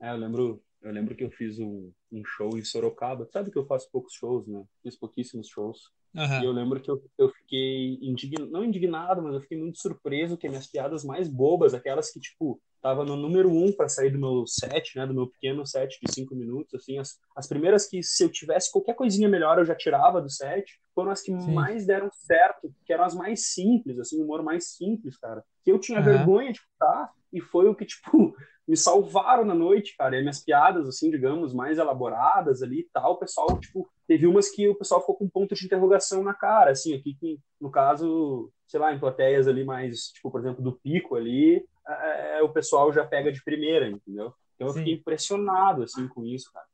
[0.00, 3.26] É, eu lembro eu lembro que eu fiz um, um show em Sorocaba.
[3.30, 4.64] Sabe que eu faço poucos shows, né?
[4.82, 5.90] Fiz pouquíssimos shows.
[6.14, 6.42] Uhum.
[6.42, 10.36] E eu lembro que eu, eu fiquei indignado, não indignado, mas eu fiquei muito surpreso
[10.36, 14.18] que minhas piadas mais bobas, aquelas que, tipo, tava no número um para sair do
[14.18, 15.06] meu set, né?
[15.06, 16.98] Do meu pequeno set de cinco minutos, assim.
[16.98, 20.80] As, as primeiras que, se eu tivesse qualquer coisinha melhor, eu já tirava do set.
[20.94, 21.52] Foram as que Sim.
[21.52, 25.44] mais deram certo, que eram as mais simples, assim, o humor mais simples, cara.
[25.62, 26.04] Que eu tinha uhum.
[26.04, 28.34] vergonha de contar e foi o que, tipo,
[28.66, 30.16] me salvaram na noite, cara.
[30.16, 34.48] E minhas piadas, assim, digamos, mais elaboradas ali e tal, o pessoal, tipo, teve umas
[34.48, 37.70] que o pessoal ficou com um ponto de interrogação na cara, assim, aqui que, no
[37.70, 42.42] caso, sei lá, em plateias ali mais, tipo, por exemplo, do pico ali, é, é
[42.42, 44.32] o pessoal já pega de primeira, entendeu?
[44.54, 44.78] Então eu Sim.
[44.80, 46.66] fiquei impressionado, assim, com isso, cara.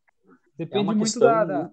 [0.56, 1.70] Depende é muito da, da,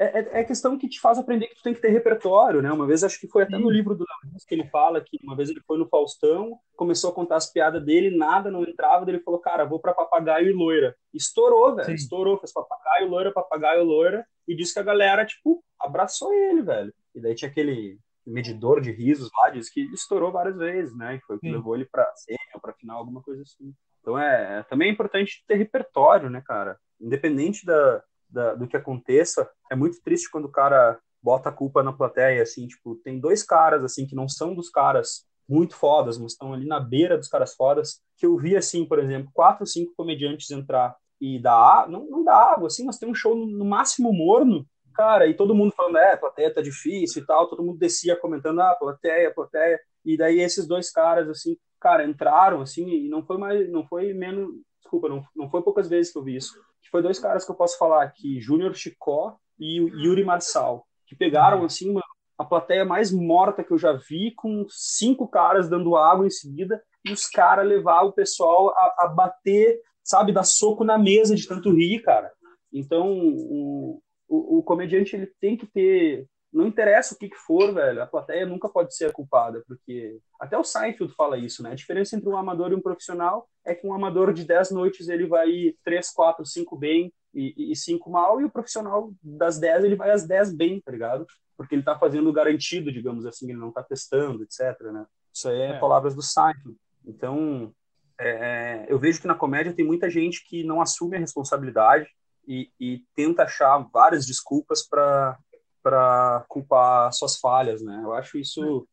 [0.00, 2.72] é, é, é, questão que te faz aprender que tu tem que ter repertório, né?
[2.72, 3.62] Uma vez, acho que foi até Sim.
[3.62, 7.10] no livro do Léo que ele fala que uma vez ele foi no Faustão, começou
[7.10, 10.52] a contar as piadas dele, nada não entrava, ele falou, cara, vou para papagaio e
[10.54, 10.96] loira.
[11.12, 16.32] Estourou, velho, estourou, fez papagaio, loira, papagaio, loira, e disse que a galera, tipo, abraçou
[16.32, 16.94] ele, velho.
[17.14, 21.16] E daí tinha aquele medidor de risos lá, disse que estourou várias vezes, né?
[21.16, 21.52] E foi o que Sim.
[21.52, 23.74] levou ele pra sênior, pra final, alguma coisa assim.
[24.00, 26.78] Então é, é, também é importante ter repertório, né, cara?
[26.98, 31.82] Independente da, da, do que aconteça, é muito triste quando o cara bota a culpa
[31.82, 36.16] na plateia, assim, tipo, tem dois caras, assim, que não são dos caras muito fodas,
[36.16, 39.66] mas estão ali na beira dos caras fodas, que eu vi, assim, por exemplo, quatro
[39.66, 43.46] cinco comediantes entrar e dar, não, não dá água, assim, mas tem um show no,
[43.46, 44.64] no, máximo morno,
[44.94, 48.60] cara, e todo mundo falando, é, plateia tá difícil e tal, todo mundo descia comentando,
[48.60, 53.36] ah, plateia, plateia, e daí esses dois caras, assim, cara, entraram, assim, e não foi
[53.36, 54.48] mais, não foi menos,
[54.80, 56.54] desculpa, não, não foi poucas vezes que eu vi isso,
[56.90, 61.14] que foi dois caras que eu posso falar aqui, Júnior Chicó e Yuri Marçal, que
[61.14, 62.02] pegaram, assim, uma,
[62.36, 66.82] a plateia mais morta que eu já vi, com cinco caras dando água em seguida,
[67.04, 71.46] e os caras levar o pessoal a, a, bater, sabe, dar soco na mesa de
[71.46, 72.30] tanto rir, cara.
[72.72, 77.72] Então, o, o, o comediante ele tem que ter não interessa o que, que for,
[77.72, 81.72] velho, a plateia nunca pode ser a culpada, porque até o Seinfeld fala isso, né?
[81.72, 85.08] A diferença entre um amador e um profissional é que um amador de 10 noites
[85.08, 89.58] ele vai ir 3, 4, 5 bem e, e 5 mal, e o profissional das
[89.58, 91.26] 10 ele vai às 10 bem, tá ligado?
[91.56, 95.06] Porque ele tá fazendo garantido, digamos assim, ele não tá testando, etc, né?
[95.32, 95.78] Isso aí é, é.
[95.78, 96.76] palavras do Seinfeld.
[97.06, 97.72] Então,
[98.18, 102.08] é, eu vejo que na comédia tem muita gente que não assume a responsabilidade
[102.46, 105.38] e, e tenta achar várias desculpas para
[105.82, 108.00] para culpar suas falhas, né?
[108.02, 108.86] Eu acho isso.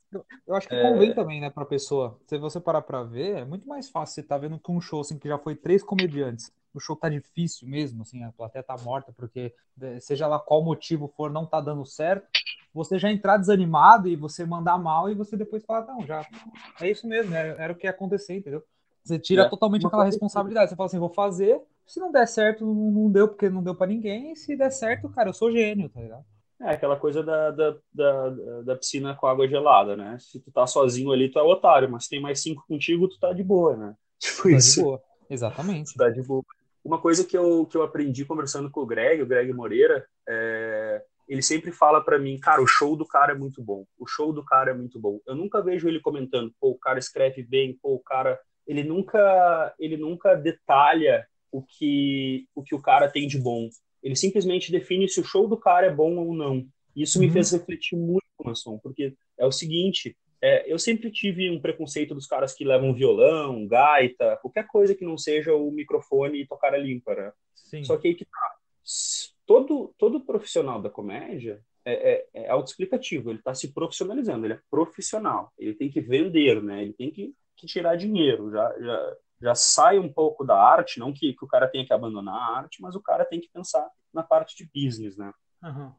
[0.46, 0.82] Eu acho que é...
[0.82, 2.18] convém também, né, para pessoa.
[2.28, 5.02] Se você parar para ver, é muito mais fácil você tá vendo que um show
[5.02, 6.52] assim que já foi três comediantes.
[6.74, 10.64] O show tá difícil mesmo, assim, a plateia tá morta porque é, seja lá qual
[10.64, 12.28] motivo for, não tá dando certo.
[12.74, 16.26] Você já entrar desanimado e você mandar mal e você depois falar, não, já
[16.80, 18.64] é isso mesmo, era, era o que ia acontecer, entendeu?
[19.08, 19.50] Você tira é.
[19.50, 20.70] totalmente aquela responsabilidade.
[20.70, 21.62] Você fala assim, vou fazer.
[21.86, 24.34] Se não der certo, não, não deu porque não deu para ninguém.
[24.34, 26.26] E se der certo, cara, eu sou gênio, tá ligado?
[26.60, 28.30] É aquela coisa da, da, da,
[28.64, 30.18] da, piscina com água gelada, né?
[30.20, 33.20] Se tu tá sozinho ali, tu é otário, mas se tem mais cinco contigo, tu
[33.20, 33.96] tá de boa, né?
[34.20, 34.76] Tipo tá isso.
[34.76, 35.94] de boa, exatamente.
[35.94, 36.44] Tu tá de boa.
[36.84, 41.04] Uma coisa que eu, que eu aprendi conversando com o Greg, o Greg Moreira, é...
[41.28, 43.86] ele sempre fala para mim, cara, o show do cara é muito bom.
[44.00, 45.20] O show do cara é muito bom.
[45.28, 48.40] Eu nunca vejo ele comentando, pô, o cara escreve bem, pô, o cara...
[48.66, 53.70] Ele nunca, ele nunca detalha o que, o que o cara tem de bom
[54.02, 56.66] ele simplesmente define se o show do cara é bom ou não.
[56.96, 57.26] Isso uhum.
[57.26, 62.14] me fez refletir muito, Manson, porque é o seguinte, é, eu sempre tive um preconceito
[62.14, 66.74] dos caras que levam violão, gaita, qualquer coisa que não seja o microfone e tocar
[66.74, 67.32] a limpa, né?
[67.56, 67.84] Sim.
[67.84, 68.56] Só que aí que tá.
[69.46, 74.60] Todo, todo profissional da comédia é, é, é autoexplicativo, ele está se profissionalizando, ele é
[74.70, 76.84] profissional, ele tem que vender, né?
[76.84, 81.14] Ele tem que, que tirar dinheiro, já, já, já sai um pouco da arte, não
[81.14, 83.88] que, que, o cara tenha que abandonar a arte, mas o cara tem que pensar
[84.14, 85.32] na parte de business, né?
[85.64, 85.92] Uhum.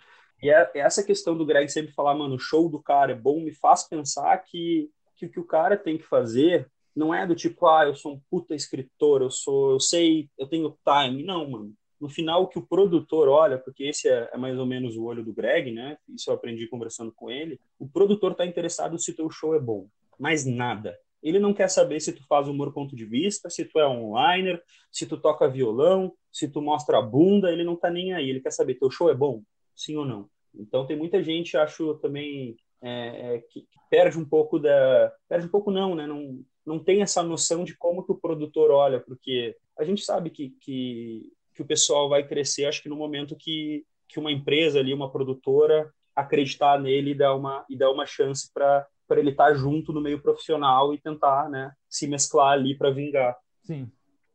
[0.42, 3.14] E é, é essa questão do Greg sempre falar, mano, o show do cara é
[3.14, 7.26] bom, me faz pensar que, que o que o cara tem que fazer não é
[7.26, 11.22] do tipo, ah, eu sou um puta escritor, eu sou, eu sei, eu tenho time.
[11.22, 11.72] Não, mano.
[12.00, 15.04] No final, o que o produtor olha, porque esse é, é mais ou menos o
[15.04, 15.96] olho do Greg, né?
[16.08, 17.60] Isso eu aprendi conversando com ele.
[17.78, 19.88] O produtor tá interessado se o teu show é bom.
[20.18, 23.78] Mais nada ele não quer saber se tu faz humor ponto de vista, se tu
[23.78, 28.12] é onliner, se tu toca violão, se tu mostra a bunda, ele não tá nem
[28.12, 28.30] aí.
[28.30, 29.42] Ele quer saber, teu show é bom?
[29.74, 30.28] Sim ou não?
[30.54, 35.12] Então tem muita gente, acho também, é, é, que, perde um pouco da...
[35.28, 36.06] Perde um pouco não, né?
[36.06, 40.30] Não, não tem essa noção de como que o produtor olha, porque a gente sabe
[40.30, 44.78] que, que, que o pessoal vai crescer, acho que no momento que, que uma empresa
[44.78, 49.30] ali, uma produtora, acreditar nele e dar uma, e dar uma chance para para ele
[49.30, 53.34] estar tá junto no meio profissional e tentar, né, se mesclar ali para vingar.
[53.64, 53.90] Sim.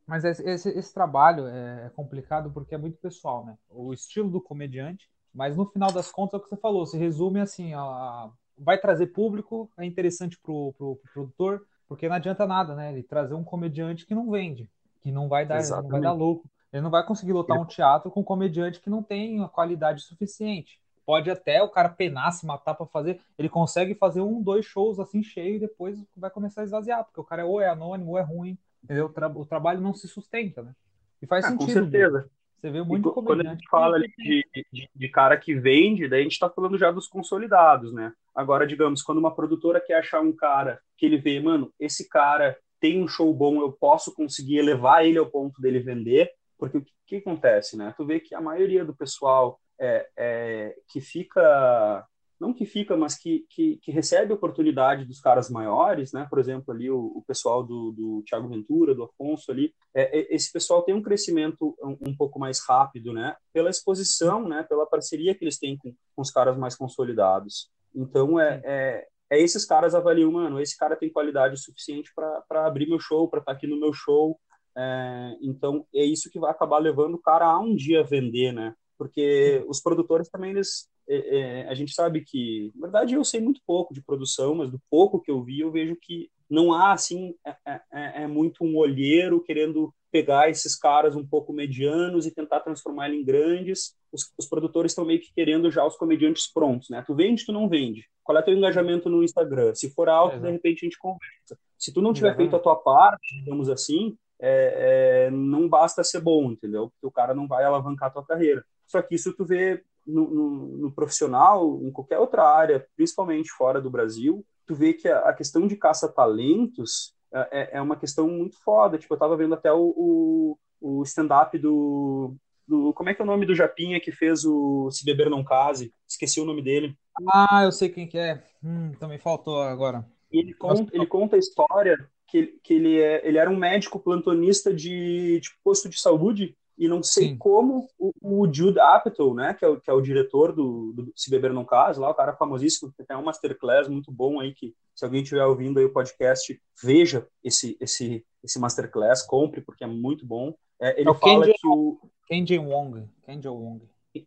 [0.05, 3.55] Mas esse, esse, esse, trabalho é complicado porque é muito pessoal, né?
[3.69, 6.97] O estilo do comediante, mas no final das contas é o que você falou, se
[6.97, 12.45] resume assim, a, vai trazer público, é interessante pro, pro, pro, produtor, porque não adianta
[12.45, 12.91] nada, né?
[12.91, 14.69] Ele trazer um comediante que não vende,
[15.01, 16.49] que não vai dar, não vai dar lucro.
[16.73, 20.01] Ele não vai conseguir lotar um teatro com um comediante que não tem a qualidade
[20.01, 24.66] suficiente pode até o cara penar, se matar para fazer, ele consegue fazer um, dois
[24.66, 28.12] shows assim cheio e depois vai começar a esvaziar, porque o cara ou é anônimo
[28.12, 28.58] ou é ruim.
[28.84, 29.06] entendeu?
[29.08, 30.76] O, tra o trabalho não se sustenta, né?
[31.22, 32.10] E faz Ah, com sentido mesmo.
[32.10, 32.30] certeza.
[32.60, 36.08] Você vê E muito co- quando a gente fala de, de, de cara que vende,
[36.10, 38.13] daí a gente está falando já dos consolidados, né?
[38.36, 42.58] Agora, digamos, quando uma produtora quer achar um cara que ele vê, mano, esse cara
[42.80, 46.84] tem um show bom, eu posso conseguir elevar ele ao ponto dele vender, porque o
[46.86, 47.94] que, que acontece, né?
[47.98, 52.07] Tu vê que a maioria do pessoal é, é, que fica
[52.43, 56.27] não que fica, mas que, que, que recebe oportunidade dos caras maiores, né?
[56.29, 60.36] Por exemplo, ali o, o pessoal do, do Thiago Ventura, do Afonso ali, é, é,
[60.36, 63.33] esse pessoal tem um crescimento um, um, pouco mais rápido, né?
[63.53, 64.62] Pela exposição, né?
[64.63, 67.71] Pela parceria que eles têm com, com os caras mais consolidados.
[67.95, 72.89] Então, é, é, é, esses caras avaliam, mano, esse cara tem qualidade suficiente para abrir
[72.89, 74.38] meu show, para estar tá aqui no meu show.
[74.75, 78.75] É, então, é isso que vai acabar levando o cara a um dia vender, né?
[79.04, 83.42] Porque os produtores também, eles, é, é, a gente sabe que, na verdade, eu sei
[83.42, 86.94] muito pouco de produção, mas do pouco que eu vi, eu vejo que não há,
[86.94, 92.26] assim, é, é, é, é muito um olheiro querendo pegar esses caras um pouco medianos
[92.26, 93.94] e tentar transformar ele em grandes.
[94.10, 97.04] Os, os produtores estão meio que querendo já os comediantes prontos, né?
[97.06, 98.08] Tu vende, tu não vende.
[98.24, 99.76] Qual é teu engajamento no Instagram?
[99.76, 101.60] Se for alto, de repente a gente conversa.
[101.78, 106.20] Se tu não tiver feito a tua parte, digamos assim, é, é, não basta ser
[106.20, 106.89] bom, entendeu?
[106.89, 108.63] Porque o cara não vai alavancar a tua carreira.
[108.88, 113.82] Só que isso tu vê no, no, no, profissional, em qualquer outra área, principalmente fora
[113.82, 118.58] do Brasil, tu vê que a, a questão de caça-talentos é, é, uma questão muito
[118.63, 118.98] foda.
[118.98, 122.36] Tipo, eu tava vendo até o, o, o stand-up do,
[122.67, 122.93] do...
[122.93, 125.93] Como é que é o nome do Japinha que fez o Se Beber Não Case?
[126.08, 126.96] Esqueci o nome dele.
[127.34, 128.43] Ah, eu sei quem que é.
[128.63, 130.06] Hum, também faltou agora.
[130.32, 134.00] E ele conta, ele conta a história que, que ele, é, ele era um médico
[134.00, 137.38] plantonista de, de posto de saúde e não sei Sim.
[137.38, 141.13] como o, o, Jude Apatow, né, que é o, que é o diretor do, do
[141.15, 144.53] Se Beber Não Case, lá, o cara famosíssimo, que tem um masterclass muito bom aí,
[144.53, 149.83] que se alguém estiver ouvindo aí o podcast, veja esse, esse, esse masterclass, compre, porque
[149.83, 150.53] é muito bom.
[150.79, 151.99] É, ele é o fala Kenji, que o...
[152.27, 153.81] Kenji Wong, Kenji Wong.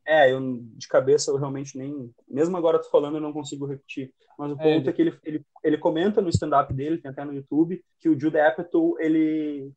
[0.04, 0.40] É, eu
[0.74, 2.12] de cabeça eu realmente nem.
[2.28, 4.12] Mesmo agora tô falando, eu não consigo repetir.
[4.36, 7.24] Mas o ponto é, é que ele, ele, ele comenta no stand-up dele, tem até
[7.24, 9.72] no YouTube, que o Jude Apatow, ele,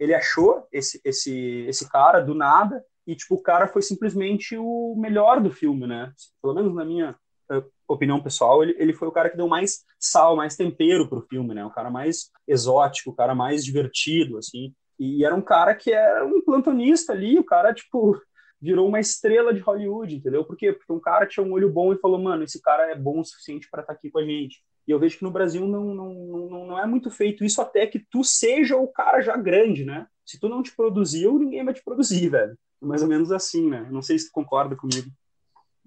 [0.00, 4.96] ele achou esse, esse, esse cara do nada, e tipo, o cara foi simplesmente o
[4.96, 6.10] melhor do filme, né?
[6.40, 7.14] Pelo menos na minha
[7.52, 11.26] uh, opinião pessoal, ele, ele foi o cara que deu mais sal, mais tempero pro
[11.28, 11.64] filme, né?
[11.64, 14.72] O cara mais exótico, o cara mais divertido, assim.
[14.98, 18.18] E era um cara que era um plantonista ali, o cara, tipo,
[18.60, 20.44] virou uma estrela de Hollywood, entendeu?
[20.44, 20.72] Por quê?
[20.72, 23.24] Porque um cara tinha um olho bom e falou, mano, esse cara é bom o
[23.24, 24.62] suficiente para estar tá aqui com a gente.
[24.86, 27.86] E eu vejo que no Brasil não, não, não, não é muito feito isso até
[27.86, 30.06] que tu seja o cara já grande, né?
[30.24, 32.58] Se tu não te produziu, ninguém vai te produzir, velho.
[32.80, 33.86] Mais ou menos assim, né?
[33.90, 35.10] Não sei se tu concorda comigo.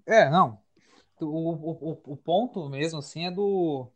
[0.06, 0.60] É, não.
[1.20, 3.88] O, o, o ponto mesmo, assim, é do...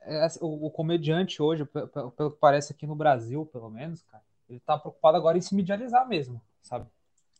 [0.00, 4.22] É, o, o, comediante hoje, pelo, pelo que parece aqui no Brasil, pelo menos, cara,
[4.48, 6.86] ele tá preocupado agora em se medializar mesmo, sabe?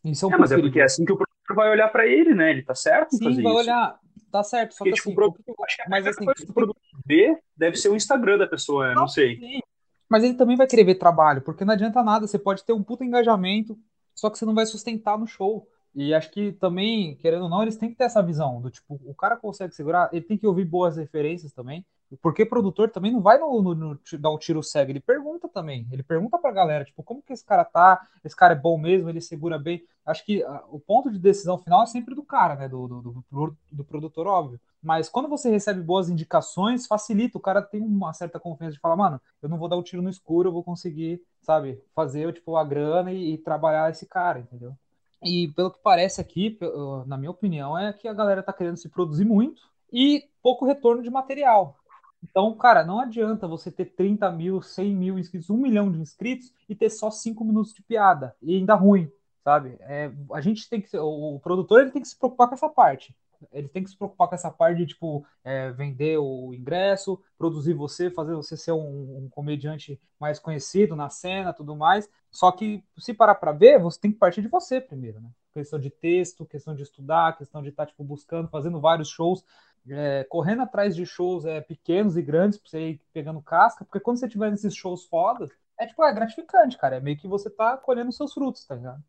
[0.05, 2.07] Isso é, um é mas é porque é assim que o produtor vai olhar para
[2.07, 2.51] ele, né?
[2.51, 3.63] Ele tá certo Sim, vai isso.
[3.63, 3.99] olhar.
[4.33, 6.55] Tá certo, só porque, que tipo, assim, produto, acho que mas assim, coisa que o
[6.55, 9.38] produtor vê deve ser o Instagram da pessoa, não, não sei.
[9.38, 9.61] Sim.
[10.09, 12.83] Mas ele também vai querer ver trabalho, porque não adianta nada, você pode ter um
[12.83, 13.79] puta engajamento,
[14.14, 15.68] só que você não vai sustentar no show.
[15.95, 18.99] E acho que também, querendo ou não, eles têm que ter essa visão do tipo,
[19.05, 21.85] o cara consegue segurar, ele tem que ouvir boas referências também.
[22.20, 25.87] Porque produtor também não vai no, no, no, dar um tiro cego, ele pergunta também.
[25.90, 28.07] Ele pergunta pra galera, tipo, como que esse cara tá?
[28.25, 29.85] Esse cara é bom mesmo, ele segura bem.
[30.05, 32.68] Acho que uh, o ponto de decisão final é sempre do cara, né?
[32.68, 34.61] Do, do, do, do, produtor, óbvio.
[34.83, 37.38] Mas quando você recebe boas indicações, facilita.
[37.38, 40.03] O cara tem uma certa confiança de falar, mano, eu não vou dar um tiro
[40.03, 44.40] no escuro, eu vou conseguir, sabe, fazer tipo, a grana e, e trabalhar esse cara,
[44.40, 44.75] entendeu?
[45.22, 46.59] E pelo que parece aqui,
[47.07, 51.03] na minha opinião, é que a galera tá querendo se produzir muito e pouco retorno
[51.03, 51.77] de material.
[52.23, 56.53] Então, cara, não adianta você ter 30 mil, 100 mil inscritos, um milhão de inscritos
[56.69, 59.11] e ter só cinco minutos de piada e ainda ruim,
[59.43, 59.77] sabe?
[59.81, 63.15] É, a gente tem que, o produtor ele tem que se preocupar com essa parte.
[63.53, 67.75] Ele tem que se preocupar com essa parte de, tipo, é, vender o ingresso, produzir
[67.75, 72.09] você, fazer você ser um, um, comediante mais conhecido na cena, tudo mais.
[72.31, 75.29] Só que, se parar para ver, você tem que partir de você primeiro, né?
[75.53, 79.45] Questão de texto, questão de estudar, questão de estar, tá, tipo, buscando, fazendo vários shows
[79.91, 84.01] é, correndo atrás de shows é, pequenos e grandes pra você ir pegando casca, porque
[84.01, 86.97] quando você tiver nesses shows fodas, é tipo, é gratificante, cara.
[86.97, 89.03] É meio que você tá colhendo seus frutos, tá ligado?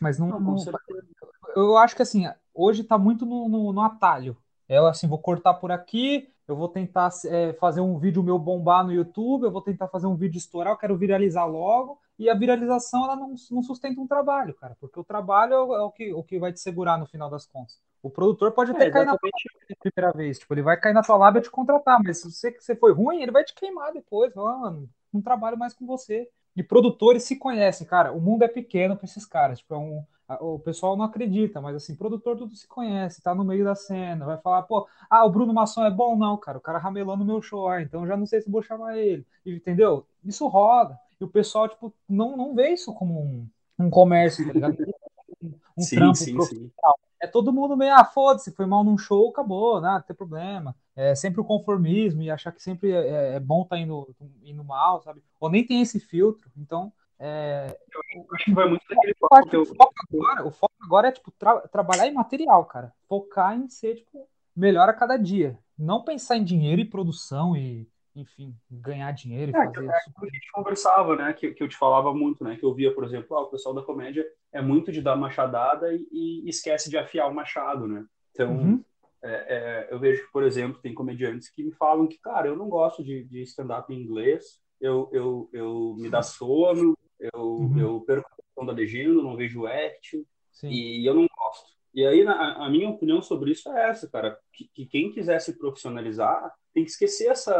[0.00, 0.28] Mas não.
[0.28, 0.56] não, não
[1.54, 4.36] eu acho que assim, hoje tá muito no, no, no atalho.
[4.68, 8.84] Eu assim, vou cortar por aqui, eu vou tentar é, fazer um vídeo meu bombar
[8.84, 11.98] no YouTube, eu vou tentar fazer um vídeo estourar, eu quero viralizar logo.
[12.18, 15.74] E a viralização ela não, não sustenta um trabalho, cara, porque o trabalho é o,
[15.74, 17.76] é o, que, o que vai te segurar no final das contas.
[18.00, 21.16] O produtor pode até é, cair na primeira vez, tipo, ele vai cair na tua
[21.16, 24.32] lábia e te contratar, mas se você, você foi ruim, ele vai te queimar depois,
[24.32, 26.28] falar, mano, não trabalho mais com você.
[26.56, 28.12] E produtores se conhecem, cara.
[28.12, 29.58] O mundo é pequeno para esses caras.
[29.58, 30.04] Tipo, é um,
[30.40, 34.24] o pessoal não acredita, mas assim, produtor tudo se conhece, tá no meio da cena,
[34.24, 36.16] vai falar, pô, ah, o Bruno Maçom é bom?
[36.16, 38.62] Não, cara, o cara ramelando no meu show, ah, então já não sei se vou
[38.62, 40.06] chamar ele, entendeu?
[40.24, 40.98] Isso roda.
[41.20, 43.46] E o pessoal, tipo, não, não vê isso como um,
[43.78, 44.76] um comércio, tá ligado?
[45.76, 46.98] Um sim, trampo sim, profissional.
[47.24, 50.76] É todo mundo meio, ah, foda-se, foi mal num show, acabou, nada, não tem problema.
[50.94, 54.14] É sempre o conformismo e achar que sempre é, é, é bom estar tá indo,
[54.42, 55.22] indo mal, sabe?
[55.40, 56.50] Ou nem tem esse filtro.
[56.54, 57.74] Então, é,
[58.14, 61.12] eu acho que vai muito daquele foco que o foco agora, o foco agora é
[61.12, 62.92] tipo tra trabalhar em material, cara.
[63.08, 65.58] Focar em ser tipo melhor a cada dia.
[65.78, 70.12] Não pensar em dinheiro e produção e, enfim, ganhar dinheiro e é, fazer é, isso.
[70.20, 71.32] a gente conversava, né?
[71.32, 72.56] Que, que eu te falava muito, né?
[72.56, 75.92] Que eu via, por exemplo, ah, o pessoal da comédia é muito de dar machadada
[75.92, 78.06] e, e esquece de afiar o machado, né?
[78.30, 78.84] Então, uhum.
[79.22, 82.56] é, é, eu vejo que, por exemplo, tem comediantes que me falam que, cara, eu
[82.56, 87.78] não gosto de, de stand-up em inglês, eu, eu, eu me dá sono, eu, uhum.
[87.78, 89.64] eu perco a questão da legenda, não vejo
[90.52, 90.68] Sim.
[90.68, 91.74] e eu não gosto.
[91.92, 95.40] E aí, na, a minha opinião sobre isso é essa, cara, que, que, quem quiser
[95.40, 97.54] se profissionalizar tem que esquecer essa,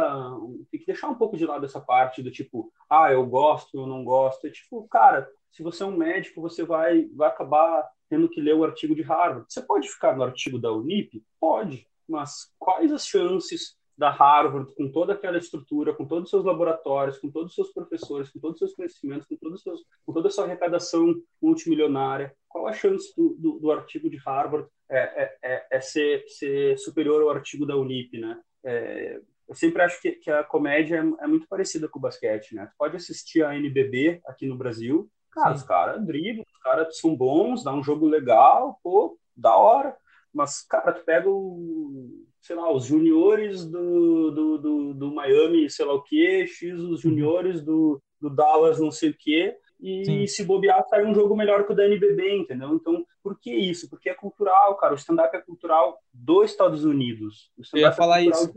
[0.69, 3.87] tem que deixar um pouco de lado essa parte do tipo, ah, eu gosto, eu
[3.87, 4.45] não gosto.
[4.45, 8.55] É tipo, cara, se você é um médico, você vai, vai acabar tendo que ler
[8.55, 9.45] o artigo de Harvard.
[9.47, 11.23] Você pode ficar no artigo da Unip?
[11.39, 16.43] Pode, mas quais as chances da Harvard, com toda aquela estrutura, com todos os seus
[16.43, 20.11] laboratórios, com todos os seus professores, com todos os seus conhecimentos, com, todos seus, com
[20.11, 24.99] toda a sua arrecadação multimilionária, qual a chance do, do, do artigo de Harvard é,
[24.99, 28.37] é, é, é, ser, ser superior ao artigo da Unip, né?
[28.65, 32.53] É, eu sempre acho que, que a comédia é, é, muito parecida com o basquete,
[32.53, 32.65] né?
[32.65, 35.55] Tu pode assistir a NBB aqui no Brasil, cara, Sim.
[35.55, 39.95] os caras driblam, os caras são bons, dá um jogo legal, pô, da hora.
[40.33, 45.85] Mas, cara, tu pega o, sei lá, os juniores do, do, do, do Miami, sei
[45.85, 46.97] lá o quê, X os uhum.
[46.97, 50.27] juniores do, do Dallas, não sei o quê, e Sim.
[50.27, 52.73] se bobear, sai um jogo melhor que o da NBB, entendeu?
[52.73, 53.89] Então, por que isso?
[53.89, 54.93] Porque é cultural, cara.
[54.93, 57.51] O stand-up é cultural dos Estados Unidos.
[57.57, 58.51] O Eu ia falar é isso.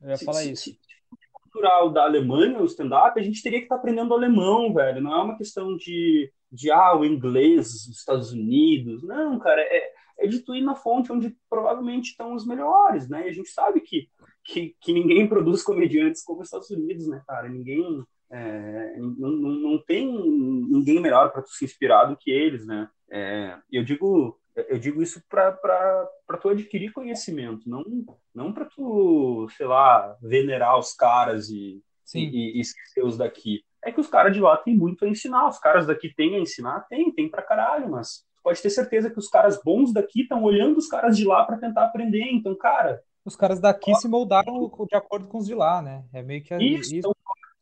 [0.00, 0.62] Eu ia se, falar se, isso.
[0.64, 0.78] Se,
[1.58, 5.00] cultural da Alemanha, o stand-up, a gente teria que estar tá aprendendo alemão, velho.
[5.00, 9.02] Não é uma questão de, de ah, o inglês, os Estados Unidos.
[9.02, 13.26] Não, cara, é, é de tu ir na fonte onde provavelmente estão os melhores, né?
[13.26, 14.08] E a gente sabe que,
[14.44, 17.48] que, que ninguém produz comediantes como os Estados Unidos, né, cara?
[17.48, 18.02] Ninguém.
[18.30, 22.88] É, não, não, não tem ninguém melhor para se inspirar do que eles, né?
[23.10, 26.08] É, eu digo eu digo isso para
[26.40, 27.84] tu adquirir conhecimento, não
[28.34, 31.82] não para tu, sei lá, venerar os caras e,
[32.14, 33.62] e, e, esquecer os daqui.
[33.84, 36.40] É que os caras de lá têm muito a ensinar, os caras daqui têm a
[36.40, 40.42] ensinar, tem, tem pra caralho, mas pode ter certeza que os caras bons daqui estão
[40.42, 42.24] olhando os caras de lá para tentar aprender.
[42.32, 43.00] Então, cara.
[43.24, 46.04] Os caras daqui ó, se moldaram de acordo com os de lá, né?
[46.12, 46.94] É meio que isso.
[46.94, 46.96] isso.
[46.96, 47.12] Então,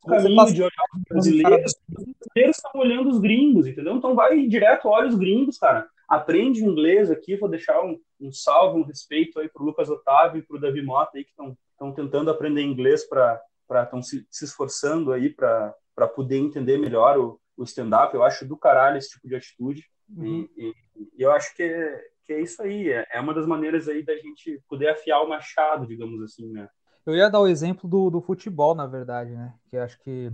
[0.07, 0.55] caminho passa...
[0.55, 3.97] de olhar os brasileiros, os brasileiros estão olhando os gringos, entendeu?
[3.97, 5.87] Então vai direto, olha os gringos, cara.
[6.09, 10.42] Aprende inglês aqui, vou deixar um, um salve, um respeito aí pro Lucas Otávio e
[10.42, 13.42] pro Davi Mota aí que estão tentando aprender inglês para
[13.83, 15.75] estão se, se esforçando aí para
[16.14, 18.14] poder entender melhor o, o stand-up.
[18.14, 19.85] Eu acho do caralho esse tipo de atitude.
[20.09, 20.25] Uhum.
[20.25, 20.75] E, e,
[21.19, 22.90] e, eu acho que é, que é isso aí.
[22.90, 26.69] É, é uma das maneiras aí da gente poder afiar o machado, digamos assim, né?
[27.05, 29.55] Eu ia dar o exemplo do, do futebol, na verdade, né?
[29.69, 30.29] Que acho que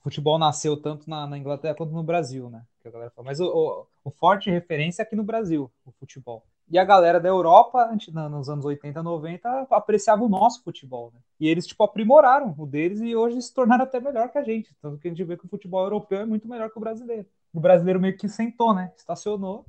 [0.00, 2.62] o futebol nasceu tanto na, na, Inglaterra quanto no Brasil, né?
[2.80, 3.26] Que a galera fala.
[3.26, 6.44] Mas o, o, o, forte referência é aqui no Brasil, o futebol.
[6.68, 7.90] E a galera da Europa,
[8.30, 11.20] nos anos 80, 90, apreciava o nosso futebol, né?
[11.38, 14.74] E eles, tipo, aprimoraram o deles e hoje se tornaram até melhor que a gente.
[14.82, 17.26] Tanto que a gente vê que o futebol europeu é muito melhor que o brasileiro
[17.56, 18.92] o brasileiro meio que sentou, né?
[18.96, 19.64] Estacionou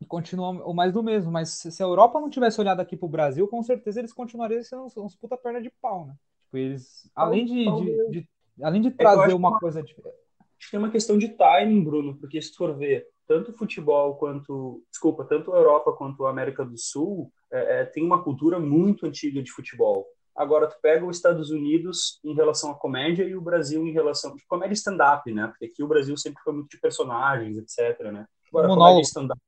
[0.00, 1.32] e continua o mais do mesmo.
[1.32, 4.84] Mas se a Europa não tivesse olhado aqui pro Brasil, com certeza eles continuariam sendo
[4.84, 6.14] uns, uns puta perna de pau, né?
[6.44, 8.28] Tipo, eles, além de, de, de
[8.62, 10.16] além de trazer uma coisa diferente.
[10.56, 13.54] Acho que é uma questão de timing, Bruno, porque se tu for ver, tanto o
[13.54, 18.22] futebol quanto, desculpa, tanto a Europa quanto a América do Sul é, é, tem uma
[18.22, 20.06] cultura muito antiga de futebol.
[20.36, 24.34] Agora, tu pega os Estados Unidos em relação à comédia e o Brasil em relação.
[24.36, 25.46] Tipo, comédia stand-up, né?
[25.46, 28.00] Porque aqui o Brasil sempre foi muito de personagens, etc.
[28.12, 28.26] Né?
[28.48, 28.76] Agora, Monólogo.
[28.76, 29.40] comédia stand-up,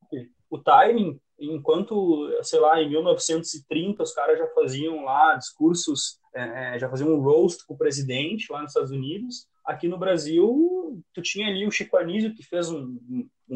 [0.50, 6.78] o timing, enquanto, sei lá, em 1930 os caras já faziam lá discursos, é, é,
[6.78, 9.46] já faziam um roast com o presidente lá nos Estados Unidos.
[9.64, 12.98] Aqui no Brasil, tu tinha ali o Chico Anísio, que fez um,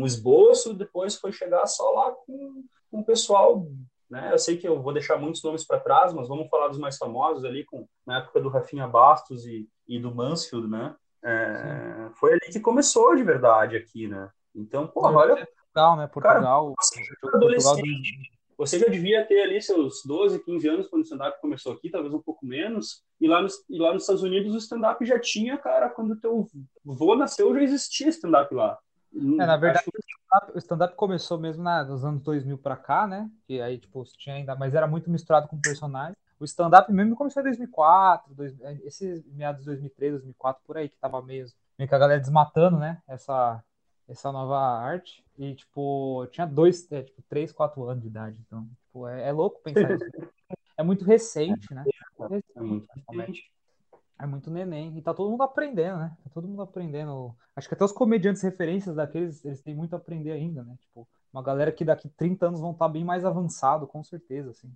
[0.03, 3.67] um esboço, depois foi chegar só lá com, com o pessoal
[4.11, 4.31] né?
[4.33, 6.97] Eu sei que eu vou deixar muitos nomes para trás, mas vamos falar dos mais
[6.97, 10.97] famosos ali, com, na época do Rafinha Bastos e, e do Mansfield, né?
[11.23, 14.31] É, foi ali que começou de verdade aqui, né?
[14.55, 15.35] Então, pô, olha.
[15.37, 16.07] Portugal, né?
[16.07, 16.75] Portugal.
[16.75, 21.73] Cara, adolescente, você já devia ter ali seus 12, 15 anos quando o stand-up começou
[21.73, 23.05] aqui, talvez um pouco menos.
[23.21, 26.49] E lá, nos, e lá nos Estados Unidos o stand-up já tinha, cara, quando teu
[26.85, 28.79] vô nasceu já existia stand-up lá.
[29.15, 29.87] É, na verdade,
[30.33, 30.53] Acho...
[30.55, 33.31] o stand-up começou mesmo na, nos anos 2000 pra cá, né?
[33.47, 36.17] Que aí, tipo, tinha ainda, mas era muito misturado com personagens.
[36.39, 38.55] O stand-up mesmo começou em 2004, dois,
[38.85, 41.47] esses meados de 2003, 2004, por aí, que tava meio,
[41.77, 43.03] meio que a galera desmatando, né?
[43.09, 43.63] Essa,
[44.09, 45.25] essa nova arte.
[45.37, 48.39] E, tipo, tinha dois, é, tipo, três, quatro anos de idade.
[48.47, 50.05] Então, tipo, é, é louco pensar isso.
[50.77, 51.85] É muito recente, né?
[52.55, 53.51] É muito recente.
[54.21, 54.97] É muito neném.
[54.99, 56.17] E tá todo mundo aprendendo, né?
[56.25, 57.35] Tá todo mundo aprendendo.
[57.55, 60.77] Acho que até os comediantes referências daqueles, eles têm muito a aprender ainda, né?
[60.81, 64.51] Tipo, uma galera que daqui 30 anos vão estar tá bem mais avançado, com certeza,
[64.51, 64.69] assim.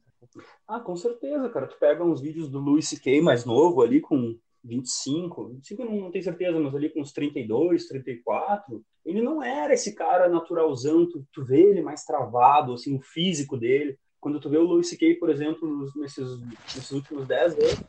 [0.68, 1.66] Ah, com certeza, cara.
[1.66, 3.20] Tu pega uns vídeos do Louis C.K.
[3.20, 7.88] mais novo ali, com 25, 25 não, não tenho certeza, mas ali com uns 32,
[7.88, 13.00] 34, ele não era esse cara naturalzão, tu, tu vê ele mais travado, assim, o
[13.00, 13.98] físico dele.
[14.20, 17.84] Quando tu vê o Louis C.K., por exemplo, nesses, nesses últimos 10 anos,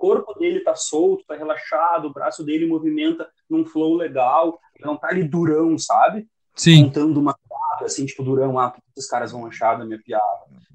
[0.00, 4.96] corpo dele tá solto, tá relaxado, o braço dele movimenta num flow legal, ele não
[4.96, 6.26] tá ali durão, sabe?
[6.56, 6.86] Sim.
[6.86, 10.24] Contando uma piada, assim, tipo, durão, ah, que esses caras vão achar da minha piada?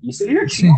[0.03, 0.73] Isso ele já tinha,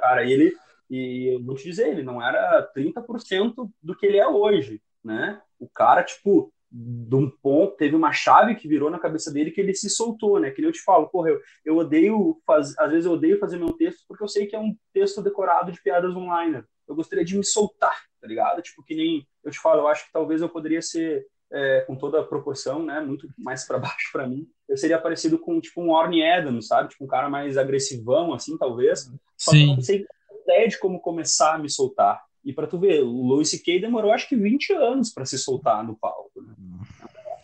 [0.00, 0.56] cara, e ele
[0.88, 5.40] e eu vou te dizer, ele não era 30% do que ele é hoje, né?
[5.58, 9.60] O cara, tipo, de um ponto, teve uma chave que virou na cabeça dele que
[9.60, 10.50] ele se soltou, né?
[10.50, 13.72] Que eu te falo, porra, eu, eu odeio, faz, às vezes eu odeio fazer meu
[13.72, 16.62] texto porque eu sei que é um texto decorado de piadas online.
[16.88, 18.62] Eu gostaria de me soltar, tá ligado?
[18.62, 21.96] Tipo, que nem eu te falo, eu acho que talvez eu poderia ser, é, com
[21.96, 23.00] toda a proporção, né?
[23.00, 24.48] Muito mais para baixo para mim.
[24.68, 26.90] Eu seria parecido com, tipo, um Orne Adams, sabe?
[26.90, 29.10] Tipo, um cara mais agressivão, assim, talvez.
[29.36, 29.58] Só Sim.
[29.58, 30.06] que eu não sei
[30.46, 32.24] ideia de como começar a me soltar.
[32.44, 33.80] E para tu ver, o Louis C.K.
[33.80, 36.40] demorou acho que 20 anos para se soltar no palco.
[36.40, 36.54] Né?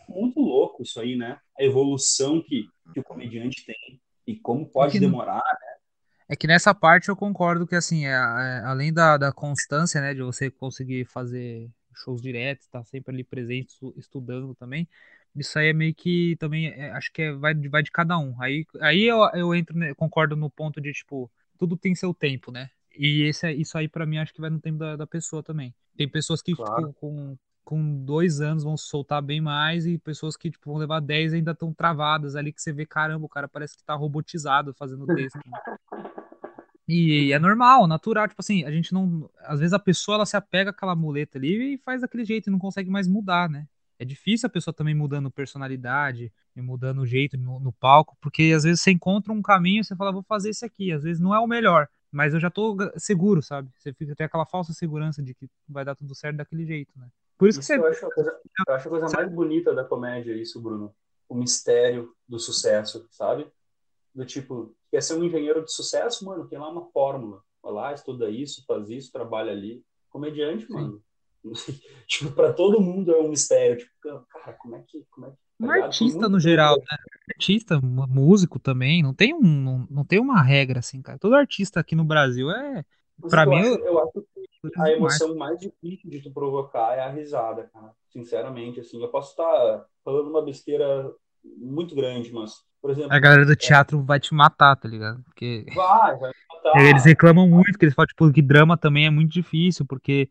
[0.08, 1.38] É muito louco isso aí, né?
[1.58, 5.71] A evolução que, que o comediante tem e como pode demorar, né?
[6.32, 10.14] É que nessa parte eu concordo que, assim, é, é, além da, da constância, né,
[10.14, 14.88] de você conseguir fazer shows diretos, estar tá sempre ali presente, estudando também,
[15.36, 18.34] isso aí é meio que também, é, acho que é, vai, vai de cada um.
[18.40, 22.70] Aí, aí eu, eu entro, concordo no ponto de, tipo, tudo tem seu tempo, né?
[22.96, 25.74] E esse, isso aí, para mim, acho que vai no tempo da, da pessoa também.
[25.98, 26.86] Tem pessoas que, claro.
[26.86, 30.80] tipo, com, com dois anos vão se soltar bem mais e pessoas que, tipo, vão
[30.80, 33.84] levar dez e ainda estão travadas ali, que você vê, caramba, o cara parece que
[33.84, 35.36] tá robotizado fazendo texto.
[35.36, 35.60] Né?
[36.88, 39.30] E, é normal, natural, tipo assim, a gente não.
[39.40, 42.50] Às vezes a pessoa ela se apega àquela muleta ali e faz daquele jeito e
[42.50, 43.66] não consegue mais mudar, né?
[43.98, 48.52] É difícil a pessoa também mudando personalidade e mudando o jeito no, no palco, porque
[48.54, 50.90] às vezes você encontra um caminho e você fala, vou fazer esse aqui.
[50.90, 53.70] Às vezes não é o melhor, mas eu já tô seguro, sabe?
[53.78, 57.06] Você fica tem aquela falsa segurança de que vai dar tudo certo daquele jeito, né?
[57.38, 57.80] Por isso, isso que você.
[57.80, 60.92] Eu acho, a coisa, eu acho a coisa mais bonita da comédia, isso, Bruno.
[61.28, 63.46] O mistério do sucesso, sabe?
[64.14, 67.42] Do tipo, quer ser um engenheiro de sucesso, mano, tem lá uma fórmula.
[67.62, 69.82] Vai lá, estuda isso, faz isso, trabalha ali.
[70.10, 70.72] Comediante, Sim.
[70.72, 71.02] mano.
[72.06, 73.78] tipo, pra todo mundo é um mistério.
[73.78, 75.06] Tipo, cara, como é que.
[75.10, 76.96] Como é que um artista no geral, né?
[77.34, 81.18] Artista, músico também, não tem, um, não, não tem uma regra assim, cara.
[81.18, 82.84] Todo artista aqui no Brasil é.
[83.30, 87.10] Para mim, acho, eu acho que a emoção mais difícil de tu provocar é a
[87.10, 87.92] risada, cara.
[88.10, 91.12] Sinceramente, assim, eu posso estar falando uma besteira
[91.44, 93.12] muito grande, mas, por exemplo.
[93.12, 94.02] A galera do teatro é...
[94.02, 95.22] vai te matar, tá ligado?
[95.24, 95.64] Porque.
[95.74, 96.84] Vai, vai matar.
[96.84, 100.28] Eles reclamam muito, que eles falam, tipo, que drama também é muito difícil, porque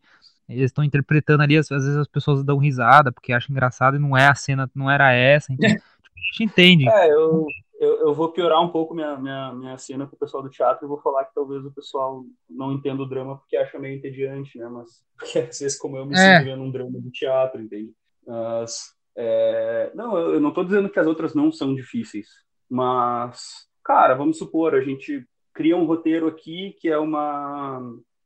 [0.48, 4.16] eles estão interpretando ali, às vezes as pessoas dão risada porque acham engraçado e não
[4.16, 5.52] é a cena, não era essa.
[5.52, 6.88] Então, tipo, a gente entende.
[6.88, 7.46] É, eu,
[7.80, 10.86] eu, eu, vou piorar um pouco minha, minha, minha cena com o pessoal do teatro
[10.86, 14.58] e vou falar que talvez o pessoal não entenda o drama porque acha meio entediante,
[14.58, 14.68] né?
[14.68, 16.38] Mas porque às vezes, como eu me é.
[16.38, 17.92] sinto vendo um drama do teatro, entende?
[18.26, 22.28] Mas, é, não, eu não estou dizendo que as outras não são difíceis,
[22.68, 27.80] mas, cara, vamos supor, a gente cria um roteiro aqui que é uma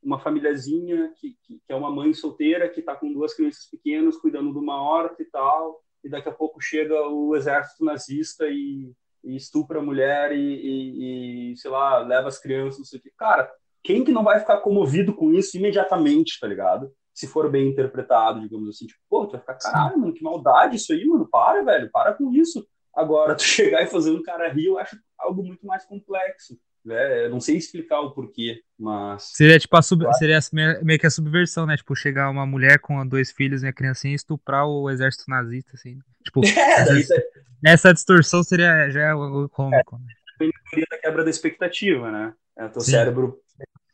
[0.06, 4.16] uma famíliazinha que, que, que, é uma mãe solteira que está com duas crianças pequenas
[4.16, 8.92] cuidando de uma horta e tal, e daqui a pouco chega o exército nazista e,
[9.24, 13.02] e estupra a mulher e, e, e, sei lá, leva as crianças, não sei o
[13.02, 13.10] que.
[13.18, 13.50] Cara,
[13.82, 16.92] quem que não vai ficar comovido com isso imediatamente, tá ligado?
[17.16, 20.76] Se for bem interpretado, digamos assim, tipo, pô, tu vai ficar, caralho, mano, que maldade
[20.76, 22.62] isso aí, mano, para, velho, para com isso.
[22.94, 26.58] Agora, tu chegar e fazer um cara rir, eu acho algo muito mais complexo.
[26.88, 29.30] É, não sei explicar o porquê, mas.
[29.34, 30.04] Seria tipo a sub...
[30.18, 30.38] seria
[30.82, 31.74] meio que a subversão, né?
[31.74, 35.72] Tipo, chegar uma mulher com dois filhos e a criancinha e estuprar o exército nazista,
[35.72, 35.98] assim.
[36.22, 37.22] Tipo, é, essa, é...
[37.64, 39.98] essa, distorção seria já é o cômico.
[40.40, 40.52] É, né?
[40.90, 42.34] da quebra da expectativa, né?
[42.56, 42.90] É, teu Sim.
[42.92, 43.40] cérebro,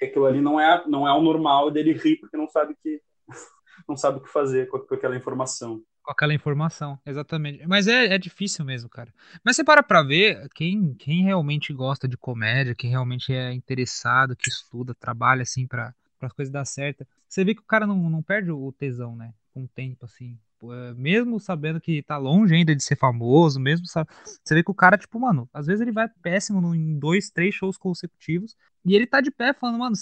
[0.03, 3.01] aquilo ali não é, não é o normal dele rir porque não sabe que
[3.89, 5.83] não sabe o que fazer com, com aquela informação.
[6.03, 7.67] Com aquela informação, exatamente.
[7.67, 9.13] Mas é, é difícil mesmo, cara.
[9.45, 14.35] Mas você para pra ver, quem, quem realmente gosta de comédia, quem realmente é interessado,
[14.35, 18.11] que estuda, trabalha assim pra, pra coisa dar certo, você vê que o cara não,
[18.11, 19.33] não perde o tesão, né?
[19.55, 20.39] Com o tempo, assim.
[20.71, 24.11] É, mesmo sabendo que tá longe ainda de ser famoso, mesmo sabe,
[24.45, 27.55] você vê que o cara, tipo, mano, às vezes ele vai péssimo em dois, três
[27.55, 29.97] shows consecutivos e ele tá de pé falando, mano,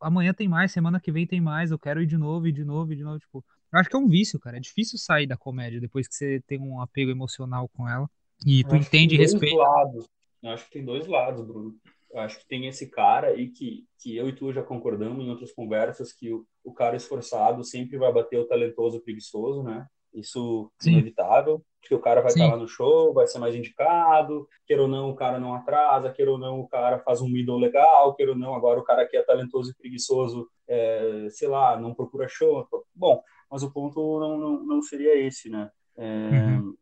[0.00, 2.64] amanhã tem mais, semana que vem tem mais, eu quero ir de novo, ir de
[2.64, 3.44] novo, ir de novo, tipo,
[3.74, 4.56] eu acho que é um vício, cara.
[4.56, 8.08] É difícil sair da comédia depois que você tem um apego emocional com ela.
[8.46, 9.56] E tu entende e respeita.
[9.56, 10.08] Lados.
[10.40, 11.74] Eu acho que tem dois lados, Bruno.
[12.12, 15.28] Eu acho que tem esse cara aí que, que eu e tu já concordamos em
[15.28, 19.84] outras conversas que o, o cara esforçado sempre vai bater o talentoso preguiçoso, né?
[20.14, 24.48] Isso é inevitável, porque o cara vai estar lá no show, vai ser mais indicado,
[24.64, 27.58] queira ou não, o cara não atrasa, queira ou não, o cara faz um middle
[27.58, 31.78] legal, queira ou não, agora o cara que é talentoso e preguiçoso, é, sei lá,
[31.78, 32.66] não procura show.
[32.94, 35.70] Bom, mas o ponto não, não, não seria esse, né?
[35.96, 36.76] É, uhum.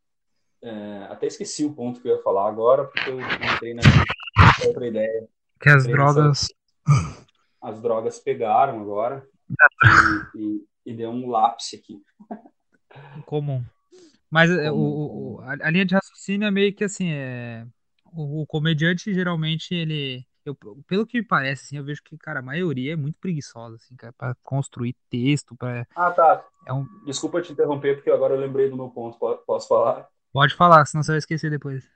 [0.63, 3.89] é, até esqueci o ponto que eu ia falar agora, porque eu entrei nessa
[4.67, 5.29] outra ideia.
[5.61, 6.49] Que as drogas.
[6.87, 7.27] Nessa...
[7.61, 9.27] As drogas pegaram agora
[10.35, 12.01] e, e, e deu um lápis aqui.
[13.33, 13.65] Comum.
[14.31, 14.79] Mas é, Comum.
[14.79, 17.67] O, o, a, linha de raciocínio é meio que assim, é,
[18.13, 20.55] o, o comediante geralmente ele eu,
[20.87, 23.95] pelo que me parece, assim, eu vejo que, cara, a maioria é muito preguiçosa, assim,
[23.95, 25.87] cara, pra construir texto, pra...
[25.95, 26.45] Ah, tá.
[26.67, 26.85] É um...
[27.07, 29.17] Desculpa te interromper, porque agora eu lembrei do meu ponto,
[29.47, 30.09] posso falar?
[30.33, 31.89] Pode falar, senão você vai esquecer depois.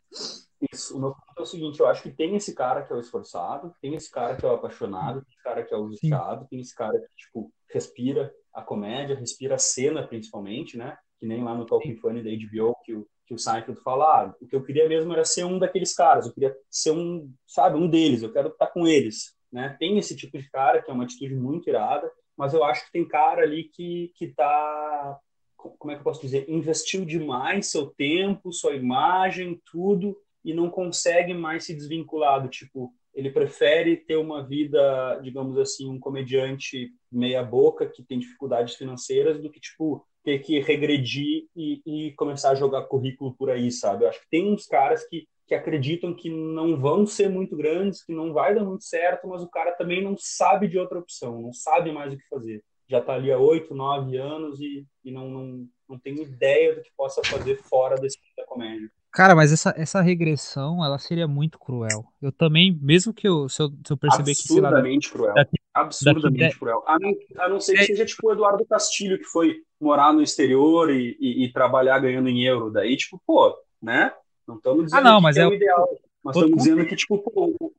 [0.72, 2.96] Isso, o meu ponto é o seguinte, eu acho que tem esse cara que é
[2.96, 5.88] o esforçado, tem esse cara que é o apaixonado, tem esse cara que é o
[5.88, 10.96] viciado, tem esse cara que, tipo, respira a comédia, respira a cena, principalmente, né?
[11.18, 14.34] Que nem lá no Talking Funny da HBO, que o que o Seinfeld fala, ah,
[14.40, 17.76] o que eu queria mesmo era ser um daqueles caras, eu queria ser um, sabe,
[17.76, 19.76] um deles, eu quero estar com eles, né?
[19.78, 22.92] Tem esse tipo de cara que é uma atitude muito irada, mas eu acho que
[22.92, 25.18] tem cara ali que que tá
[25.56, 30.70] como é que eu posso dizer, investiu demais seu tempo, sua imagem, tudo e não
[30.70, 36.92] consegue mais se desvincular do tipo, ele prefere ter uma vida, digamos assim, um comediante
[37.10, 42.50] meia boca que tem dificuldades financeiras do que tipo ter que regredir e, e, começar
[42.50, 44.02] a jogar currículo por aí, sabe?
[44.02, 48.02] Eu acho que tem uns caras que, que acreditam que não vão ser muito grandes,
[48.02, 51.40] que não vai dar muito certo, mas o cara também não sabe de outra opção,
[51.40, 52.60] não sabe mais o que fazer.
[52.88, 56.82] Já está ali há oito, nove anos e, e não, não, não tem ideia do
[56.82, 58.90] que possa fazer fora desse da comédia.
[59.16, 62.04] Cara, mas essa, essa regressão, ela seria muito cruel.
[62.20, 64.42] Eu também, mesmo que eu, se eu, se eu perceber que...
[64.42, 65.32] Absurdamente cruel.
[65.32, 66.84] Daqui, Absurdamente daqui, cruel.
[66.86, 67.84] A não, a não ser que é...
[67.86, 72.28] seja tipo o Eduardo Castilho, que foi morar no exterior e, e, e, trabalhar ganhando
[72.28, 72.70] em euro.
[72.70, 74.12] Daí, tipo, pô, né?
[74.46, 75.88] Não estamos dizendo ah, não, mas que é, é o ideal.
[76.22, 77.72] Mas estamos dizendo que, tipo, pô,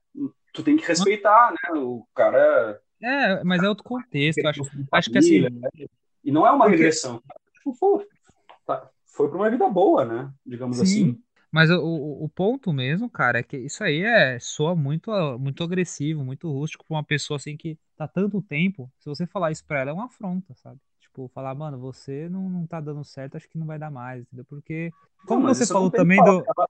[0.51, 1.79] tu tem que respeitar, né?
[1.79, 2.81] O cara...
[2.99, 4.43] É, mas é outro contexto.
[4.43, 5.41] Acho, acho que assim...
[5.41, 5.69] Né?
[6.23, 7.21] E não é uma regressão.
[7.53, 8.03] Tipo, pô,
[8.65, 10.31] tá, foi para uma vida boa, né?
[10.43, 10.83] Digamos Sim.
[10.83, 11.26] assim.
[11.51, 16.23] Mas o, o ponto mesmo, cara, é que isso aí é soa muito, muito agressivo,
[16.23, 18.91] muito rústico pra uma pessoa assim que tá tanto tempo.
[18.99, 20.79] Se você falar isso pra ela, é uma afronta, sabe?
[20.99, 24.21] Tipo, falar, mano, você não, não tá dando certo, acho que não vai dar mais,
[24.21, 24.45] entendeu?
[24.45, 24.91] Porque,
[25.25, 26.43] como não, você falou também do.
[26.45, 26.67] Ela,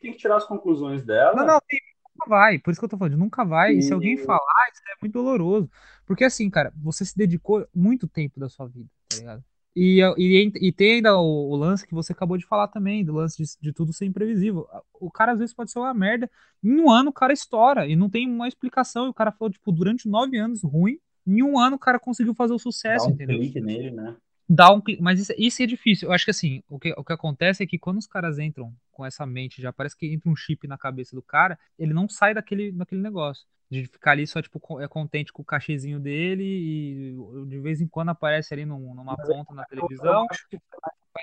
[0.00, 1.34] tem que tirar as conclusões dela.
[1.34, 1.80] Não, não, tem,
[2.14, 2.58] nunca vai.
[2.58, 3.72] Por isso que eu tô falando, nunca vai.
[3.72, 5.70] E se alguém falar, isso é muito doloroso.
[6.06, 9.44] Porque assim, cara, você se dedicou muito tempo da sua vida, tá ligado?
[9.74, 13.14] E, e, e tem ainda o, o, lance que você acabou de falar também, do
[13.14, 14.66] lance de, de, tudo ser imprevisível.
[15.00, 16.30] O cara às vezes pode ser uma merda.
[16.62, 19.06] Em um ano o cara estoura e não tem uma explicação.
[19.06, 20.98] E o cara falou, tipo, durante nove anos ruim.
[21.26, 23.38] Em um ano o cara conseguiu fazer o sucesso, Dá um entendeu?
[23.38, 24.16] Clique nele, né?
[24.48, 26.08] Dá um Mas isso, isso, é difícil.
[26.08, 28.74] Eu acho que assim, o que, o que acontece é que quando os caras entram
[28.90, 32.08] com essa mente, já parece que entra um chip na cabeça do cara, ele não
[32.08, 36.44] sai daquele, daquele negócio de ficar ali só, tipo, é contente com o cachezinho dele
[36.44, 40.12] e de vez em quando aparece ali num, numa ponta na televisão.
[40.12, 40.58] Eu acho, que,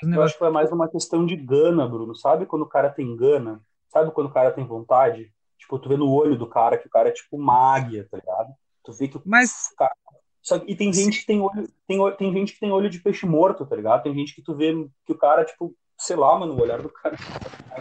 [0.04, 2.16] um eu acho que é mais uma questão de gana, Bruno.
[2.16, 3.62] Sabe quando o cara tem gana?
[3.90, 5.32] Sabe quando o cara tem vontade?
[5.60, 8.52] Tipo, tu vê no olho do cara que o cara é tipo mágia, tá ligado?
[8.84, 9.72] Tu vê que o Mas...
[9.78, 9.94] cara...
[10.42, 13.28] Só, e tem gente que tem olho, tem, tem gente que tem olho de peixe
[13.28, 14.02] morto, tá ligado?
[14.02, 14.74] Tem gente que tu vê
[15.06, 17.16] que o cara, tipo, sei lá, mano, o olhar do cara,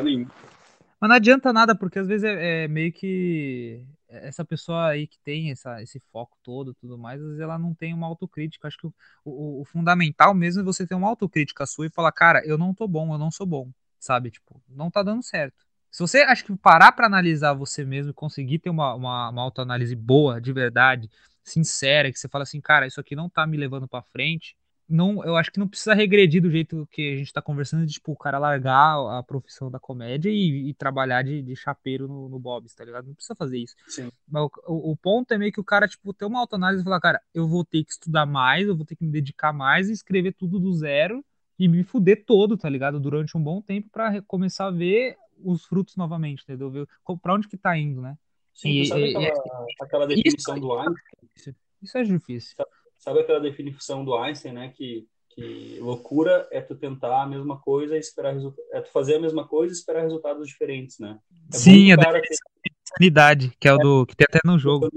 [0.02, 0.26] nenhum.
[1.00, 5.18] Mas não adianta nada, porque às vezes é, é meio que essa pessoa aí que
[5.20, 8.68] tem essa, esse foco todo tudo mais, às vezes ela não tem uma autocrítica.
[8.68, 8.94] Acho que o,
[9.24, 12.74] o, o, fundamental mesmo é você ter uma autocrítica sua e falar, cara, eu não
[12.74, 14.30] tô bom, eu não sou bom, sabe?
[14.30, 15.54] Tipo, não tá dando certo.
[15.90, 19.42] Se você acha que parar para analisar você mesmo e conseguir ter uma, uma, uma
[19.42, 21.10] autoanálise boa, de verdade,
[21.42, 24.56] sincera, que você fala assim, cara, isso aqui não tá me levando para frente,
[24.88, 27.92] não, eu acho que não precisa regredir do jeito que a gente tá conversando, de,
[27.92, 32.28] tipo, o cara largar a profissão da comédia e, e trabalhar de, de chapeiro no,
[32.28, 33.06] no Bob's, tá ligado?
[33.06, 33.74] Não precisa fazer isso.
[33.86, 34.10] Sim.
[34.26, 36.84] Mas o, o, o, ponto é meio que o cara, tipo, ter uma autoanálise e
[36.84, 39.90] falar, cara, eu vou ter que estudar mais, eu vou ter que me dedicar mais
[39.90, 41.22] e escrever tudo do zero
[41.58, 42.98] e me fuder todo, tá ligado?
[42.98, 46.70] Durante um bom tempo para começar a ver os frutos novamente, entendeu?
[46.70, 46.88] Ver
[47.20, 48.16] pra onde que tá indo, né?
[48.54, 51.54] Sim, e, sabe aquela, aquela definição isso, do Einstein?
[51.82, 52.56] Isso é difícil.
[52.56, 54.72] Sabe, sabe, aquela definição do Einstein, né?
[54.76, 58.34] Que, que loucura é tu tentar a mesma coisa e esperar
[58.72, 61.18] é tu fazer a mesma coisa e esperar resultados diferentes, né?
[61.52, 64.88] É Sim, a definição de insanidade, que é o do que tem até no jogo.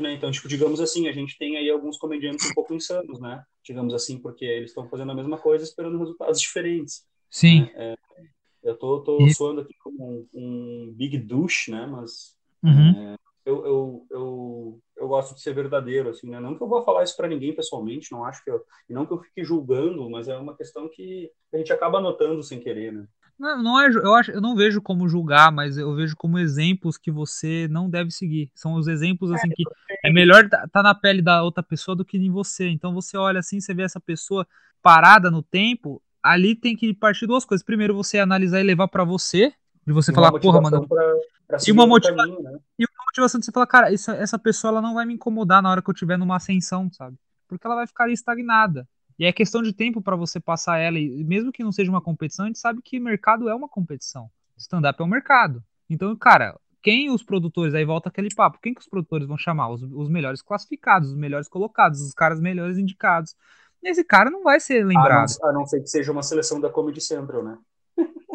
[0.00, 0.12] Né?
[0.12, 3.42] Então, tipo, digamos assim, a gente tem aí alguns comediantes um pouco insanos, né?
[3.64, 7.06] Digamos assim, porque eles estão fazendo a mesma coisa esperando resultados diferentes.
[7.30, 7.62] Sim.
[7.62, 7.72] Né?
[7.76, 7.96] É,
[8.62, 9.32] eu tô, tô e...
[9.32, 11.86] soando aqui como um, um big douche, né?
[11.86, 12.90] Mas uhum.
[12.90, 13.16] é,
[13.46, 14.80] eu, eu, eu
[15.10, 16.40] gosto de ser verdadeiro, assim, né?
[16.40, 19.04] Não que eu vou falar isso para ninguém pessoalmente, não acho que eu, e não
[19.04, 22.92] que eu fique julgando, mas é uma questão que a gente acaba notando sem querer,
[22.92, 23.04] né?
[23.38, 26.98] Não, não é, eu, acho, eu não vejo como julgar, mas eu vejo como exemplos
[26.98, 28.50] que você não deve seguir.
[28.54, 29.64] São os exemplos assim que
[30.04, 32.68] é melhor estar tá na pele da outra pessoa do que em você.
[32.68, 34.46] Então você olha assim, você vê essa pessoa
[34.82, 37.64] parada no tempo, ali tem que partir duas coisas.
[37.64, 39.54] Primeiro, você analisar e levar para você,
[39.86, 40.86] de você falar, porra, mano.
[40.86, 41.14] Pra,
[41.48, 42.14] pra e, uma motiva...
[42.14, 42.58] caminho, né?
[42.78, 45.60] e uma motivação de você falar, cara, essa, essa pessoa ela não vai me incomodar
[45.60, 47.16] na hora que eu tiver numa ascensão, sabe?
[47.48, 48.88] Porque ela vai ficar ali estagnada.
[49.18, 52.00] E é questão de tempo para você passar ela, e mesmo que não seja uma
[52.00, 54.30] competição, a gente sabe que mercado é uma competição.
[54.56, 55.62] Stand-up é um mercado.
[55.90, 59.68] Então, cara, quem os produtores, aí volta aquele papo, quem que os produtores vão chamar?
[59.68, 63.34] Os, os melhores classificados, os melhores colocados, os caras melhores indicados.
[63.82, 65.30] Esse cara não vai ser lembrado.
[65.42, 67.58] A não, a não ser que seja uma seleção da Comedy Central, né?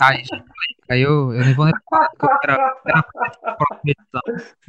[0.01, 0.23] Aí,
[0.89, 1.73] aí eu, eu nem vou nem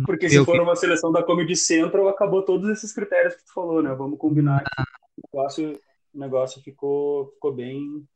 [0.04, 3.82] Porque se for uma seleção da Comedy Central, acabou todos esses critérios que tu falou,
[3.82, 3.92] né?
[3.94, 5.80] Vamos combinar que o negócio,
[6.14, 8.06] o negócio ficou, ficou bem.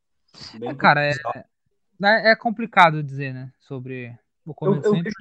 [0.58, 1.14] bem é, cara, é,
[2.02, 3.52] é, é complicado dizer, né?
[3.58, 5.14] Sobre o Comedy eu, Central.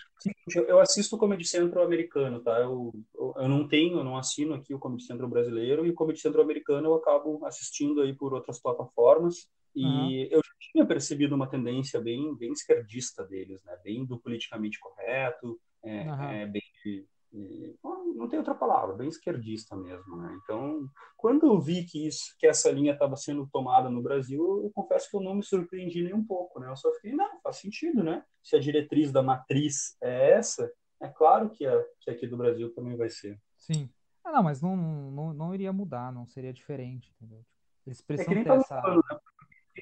[0.55, 2.59] Eu, eu assisto o Comedy Central americano, tá?
[2.59, 5.93] Eu, eu, eu, não tenho, eu não assino aqui o Comedy Central brasileiro e o
[5.93, 9.49] Comedy Central americano eu acabo assistindo aí por outras plataformas.
[9.75, 10.27] E uhum.
[10.31, 13.77] eu já tinha percebido uma tendência bem, bem esquerdista deles, né?
[13.83, 16.23] Bem do politicamente correto, é, uhum.
[16.23, 16.63] é bem
[18.19, 20.37] não tem outra palavra, bem esquerdista mesmo, né?
[20.43, 24.71] Então, quando eu vi que isso, que essa linha estava sendo tomada no Brasil, eu
[24.71, 26.69] confesso que eu não me surpreendi nem um pouco, né?
[26.69, 28.23] Eu só fiquei, não, faz sentido, né?
[28.43, 32.73] Se a diretriz da matriz é essa, é claro que, a, que aqui do Brasil
[32.73, 33.39] também vai ser.
[33.55, 33.89] Sim.
[34.23, 37.45] Ah, não, mas não, não, não iria mudar, não seria diferente, entendeu?
[37.85, 38.81] Eles precisam é ter essa...
[38.81, 39.19] Falando, né?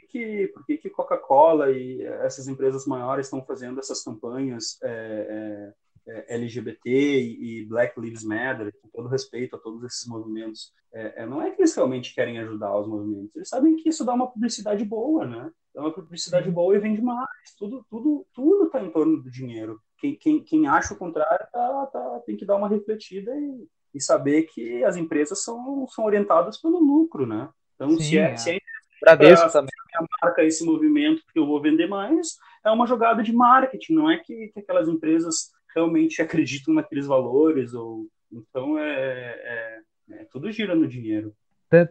[0.02, 5.74] Por que, por que, que Coca-Cola e essas empresas maiores estão fazendo essas campanhas é,
[6.08, 10.74] é, LGBT e, Black Lives Matter, com todo respeito a todos esses movimentos?
[10.94, 14.06] É, é, não é que eles realmente querem ajudar os movimentos, eles sabem que isso
[14.06, 15.52] dá uma publicidade boa, né?
[15.76, 17.28] Dá uma publicidade boa e vende mais.
[17.58, 19.80] Tudo tudo tudo está em torno do dinheiro.
[20.00, 24.02] Quem, quem, quem acha o contrário tá, tá, tem que dar uma refletida e, e
[24.02, 27.50] saber que as empresas são, são orientadas pelo lucro, né?
[27.76, 28.38] Então, Sim, se, é, é.
[28.38, 28.56] se é
[29.02, 29.72] Bradesco também.
[29.96, 34.12] A marca esse movimento que eu vou vender mais é uma jogada de marketing, não
[34.12, 39.80] é que, que aquelas empresas realmente acreditam naqueles valores ou então é, é,
[40.12, 41.34] é tudo gira no dinheiro.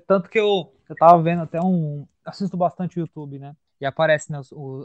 [0.06, 2.06] Tanto que eu, eu tava vendo até um.
[2.24, 3.54] Assisto bastante YouTube, né?
[3.80, 4.40] E aparece né,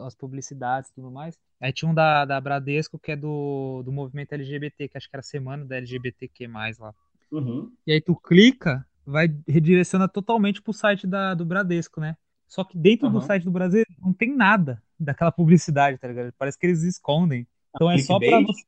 [0.05, 1.39] as publicidades e tudo mais.
[1.59, 5.15] Aí tinha um da, da Bradesco que é do, do movimento LGBT, que acho que
[5.15, 6.47] era semana da LGBTQ
[6.79, 6.93] lá.
[7.31, 7.71] Uhum.
[7.87, 12.15] E aí tu clica, vai redireciona totalmente pro site da, do Bradesco, né?
[12.47, 13.13] Só que dentro uhum.
[13.13, 16.33] do site do Brasil não tem nada daquela publicidade, tá ligado?
[16.37, 17.47] Parece que eles escondem.
[17.73, 18.63] Então é só pra você.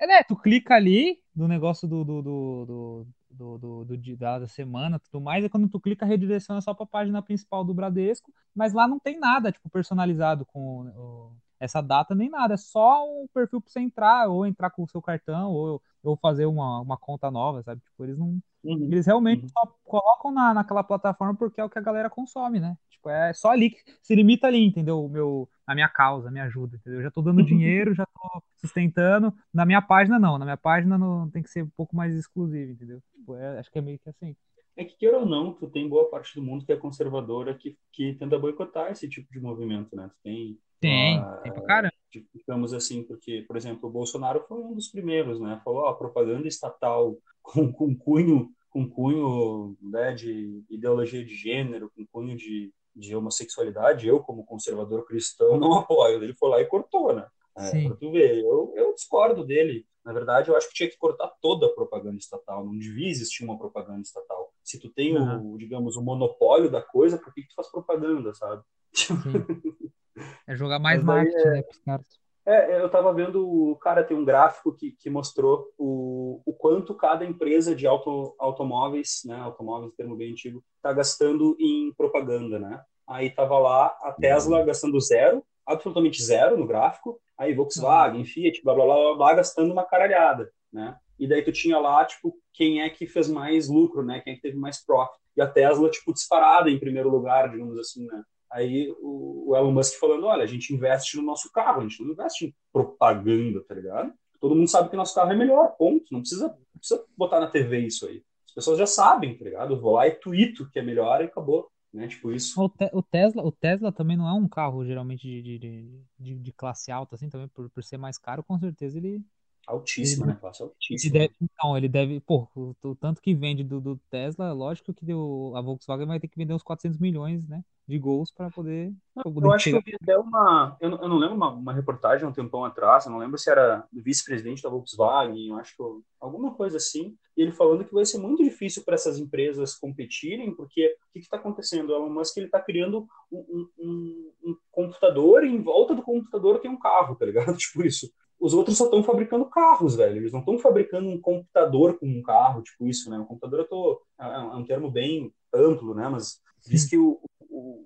[0.00, 0.22] É, né?
[0.24, 5.20] Tu clica ali no negócio do, do, do, do, do, do, do da semana tudo
[5.22, 8.98] mais, e quando tu clica, redireciona só pra página principal do Bradesco, mas lá não
[8.98, 13.70] tem nada, tipo, personalizado com o, essa data nem nada, é só um perfil pra
[13.70, 17.62] você entrar, ou entrar com o seu cartão, ou, ou fazer uma, uma conta nova,
[17.62, 17.82] sabe?
[17.82, 18.40] Tipo, eles não.
[18.64, 18.88] Uhum.
[18.90, 19.48] Eles realmente uhum.
[19.48, 22.76] só colocam na, naquela plataforma porque é o que a galera consome, né?
[22.90, 25.04] Tipo, é só ali que se limita ali, entendeu?
[25.04, 27.00] O meu, a minha causa, a minha ajuda, entendeu?
[27.00, 29.32] Eu já tô dando dinheiro, já tô sustentando.
[29.52, 30.38] Na minha página, não.
[30.38, 33.02] Na minha página não tem que ser um pouco mais exclusivo, entendeu?
[33.14, 34.36] Tipo, é, acho que é meio que assim.
[34.76, 37.76] É que, queira ou não, tu tem boa parte do mundo que é conservadora que,
[37.92, 40.08] que tenta boicotar esse tipo de movimento, né?
[40.08, 40.58] Tu tem.
[40.80, 41.94] Tem, uh, tem pra caramba.
[42.34, 45.60] Digamos assim, porque, por exemplo, o Bolsonaro foi um dos primeiros, né?
[45.64, 52.06] Falou, ó, propaganda estatal com, com cunho com cunho né, de ideologia de gênero, com
[52.06, 56.22] cunho de, de homossexualidade, eu, como conservador cristão, não apoio.
[56.22, 57.26] Ele foi lá e cortou, né?
[57.58, 59.84] É, pra tu ver, eu, eu discordo dele.
[60.04, 62.64] Na verdade, eu acho que tinha que cortar toda a propaganda estatal.
[62.64, 64.50] Não devia existir uma propaganda estatal.
[64.62, 65.54] Se tu tem, uhum.
[65.54, 68.62] o, digamos, o monopólio da coisa, por que, que tu faz propaganda, sabe?
[70.46, 71.50] É jogar mais marketing, é...
[71.50, 72.20] né, pros caras.
[72.46, 77.24] É, eu estava vendo, cara, tem um gráfico que, que mostrou o, o quanto cada
[77.24, 82.82] empresa de auto, automóveis, né, automóveis, termo bem antigo, está gastando em propaganda, né?
[83.10, 88.72] aí tava lá a Tesla gastando zero, absolutamente zero no gráfico, aí Volkswagen, Fiat, blá
[88.72, 90.96] blá blá, blá, blá gastando uma caralhada, né?
[91.18, 94.20] E daí tu tinha lá, tipo, quem é que fez mais lucro, né?
[94.20, 95.18] Quem é que teve mais profit.
[95.36, 98.22] E a Tesla, tipo, disparada em primeiro lugar, digamos assim, né?
[98.50, 102.12] Aí o, Elon Musk falando, olha, a gente investe no nosso carro, a gente não
[102.12, 104.12] investe em propaganda, tá ligado?
[104.40, 106.06] Todo mundo sabe que nosso carro é melhor, ponto.
[106.10, 108.22] Não precisa, não precisa botar na TV isso aí.
[108.48, 109.74] As pessoas já sabem, tá ligado?
[109.74, 111.70] Eu vou lá e tuito que é melhor e acabou.
[111.92, 112.08] Né?
[112.08, 112.60] Tipo isso.
[112.60, 116.38] O, te, o, Tesla, o Tesla também não é um carro geralmente de, de, de,
[116.38, 119.22] de classe alta, assim, também por, por ser mais caro, com certeza ele,
[119.70, 120.38] Altíssima, ele, né?
[120.40, 121.16] Classe altíssima.
[121.16, 124.92] Ele deve, então, ele deve, pô, o, o, tanto que vende do, do Tesla, lógico
[124.92, 127.62] que deu, a Volkswagen vai ter que vender uns 400 milhões, né?
[127.86, 129.46] De gols para poder, pra poder.
[129.46, 130.76] Eu acho que eu vi uma.
[130.80, 133.84] Eu, eu não lembro uma, uma, reportagem um tempão atrás, eu não lembro se era
[133.92, 137.94] do vice-presidente da Volkswagen, eu acho que eu, alguma coisa assim, e ele falando que
[137.94, 141.90] vai ser muito difícil para essas empresas competirem, porque o que está acontecendo?
[141.90, 146.60] O Elon Musk ele está criando um, um, um, computador e em volta do computador
[146.60, 147.54] tem um carro, tá ligado?
[147.58, 148.10] Tipo isso
[148.40, 150.16] os outros só estão fabricando carros, velho.
[150.16, 153.18] Eles não estão fabricando um computador com um carro, tipo isso, né?
[153.18, 156.08] Um computador eu tô, é, é um termo bem amplo, né?
[156.08, 157.20] Mas diz que o,
[157.50, 157.84] o,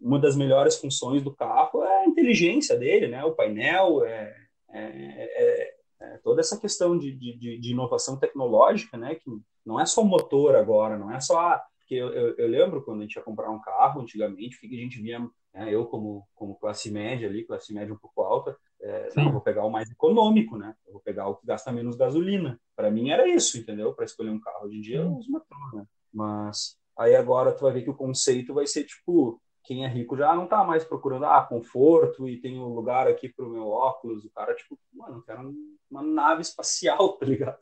[0.00, 3.24] uma das melhores funções do carro é a inteligência dele, né?
[3.24, 4.36] O painel, é,
[4.70, 9.16] é, é, é toda essa questão de, de, de, inovação tecnológica, né?
[9.16, 9.28] Que
[9.66, 11.60] não é só motor agora, não é só...
[11.80, 14.78] Porque eu, eu, eu lembro quando a gente ia comprar um carro antigamente, que a
[14.78, 15.26] gente via,
[15.58, 19.40] né, eu como, como classe média ali, classe média um pouco alta, é, não, vou
[19.40, 20.72] pegar o mais econômico, né?
[20.86, 22.60] Eu vou pegar o que gasta menos gasolina.
[22.76, 23.92] Para mim era isso, entendeu?
[23.92, 24.72] Para escolher um carro.
[24.72, 25.84] Em dia eu uso motor, né?
[26.14, 30.16] Mas aí agora tu vai ver que o conceito vai ser tipo quem é rico
[30.16, 34.24] já não tá mais procurando ah, conforto e tem um lugar aqui pro meu óculos.
[34.24, 35.52] O cara, tipo, mano, eu quero
[35.90, 37.58] uma nave espacial, tá ligado?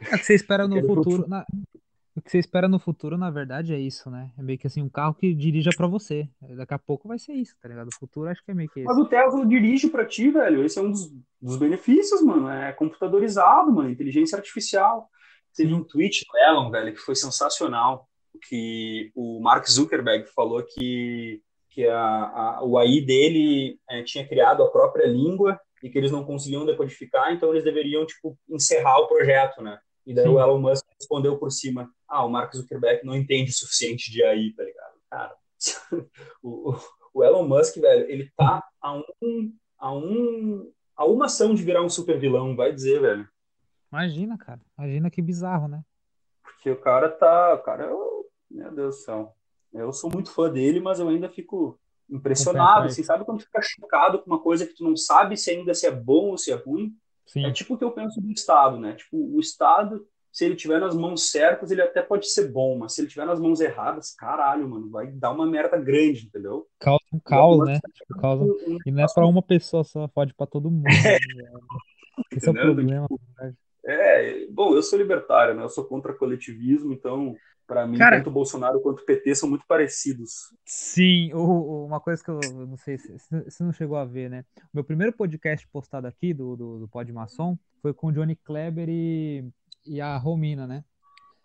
[0.00, 1.28] É que você espera no futuro.
[1.28, 1.44] Na,
[2.16, 4.30] o que você espera no futuro, na verdade, é isso, né?
[4.38, 6.28] É meio que assim, um carro que dirija para você.
[6.40, 7.88] Daqui a pouco vai ser isso, tá ligado?
[7.88, 8.88] O futuro acho que é meio que isso.
[8.88, 10.64] Mas o Tesla dirige para ti, velho.
[10.64, 11.10] Esse é um dos,
[11.42, 12.48] dos, benefícios, mano.
[12.48, 13.90] É computadorizado, mano.
[13.90, 15.08] Inteligência artificial.
[15.56, 18.08] Teve um tweet do Elon, velho, que foi sensacional.
[18.48, 24.62] Que o Mark Zuckerberg falou que, que a, a, o AI dele é, tinha criado
[24.62, 29.06] a própria língua e que eles não conseguiam decodificar, então eles deveriam, tipo, encerrar o
[29.06, 29.78] projeto, né?
[30.06, 30.30] E daí Sim.
[30.30, 34.22] o Elon Musk respondeu por cima: ah, o Mark Zuckerberg não entende o suficiente de
[34.22, 34.94] AI, tá ligado?
[35.10, 35.36] Cara,
[36.42, 36.74] o,
[37.14, 38.92] o, Elon Musk, velho, ele tá a
[39.22, 43.28] um, a um, a uma ação de virar um super vilão, vai dizer, velho.
[43.90, 44.60] Imagina, cara.
[44.78, 45.82] Imagina que bizarro, né?
[46.42, 47.54] Porque o cara tá.
[47.54, 49.34] O cara, eu, meu Deus do céu.
[49.72, 51.78] Eu sou muito fã dele, mas eu ainda fico
[52.08, 52.86] impressionado.
[52.86, 55.74] Assim, sabe quando tu fica chocado com uma coisa que tu não sabe se ainda
[55.74, 56.94] se é bom ou se é ruim?
[57.26, 57.46] Sim.
[57.46, 58.94] É tipo o que eu penso do Estado, né?
[58.94, 62.94] Tipo, o Estado, se ele tiver nas mãos certas, ele até pode ser bom, mas
[62.94, 66.66] se ele tiver nas mãos erradas, caralho, mano, vai dar uma merda grande, entendeu?
[66.78, 67.80] Causa um caos, né?
[67.94, 68.44] Tipo, causa...
[68.86, 70.86] E não é pra uma pessoa só, pode pra todo mundo.
[70.88, 71.18] É.
[71.34, 71.50] Né?
[72.32, 73.06] Esse é o problema.
[73.06, 73.20] Tipo,
[73.86, 75.62] é, bom, eu sou libertário, né?
[75.62, 77.36] Eu sou contra coletivismo, então
[77.66, 80.54] para mim, Cara, tanto o Bolsonaro quanto o PT são muito parecidos.
[80.64, 84.44] Sim, uma coisa que eu não sei se você não chegou a ver, né?
[84.58, 88.36] O meu primeiro podcast postado aqui do, do, do Pod Maçom foi com o Johnny
[88.36, 89.44] Kleber e,
[89.86, 90.84] e a Romina, né?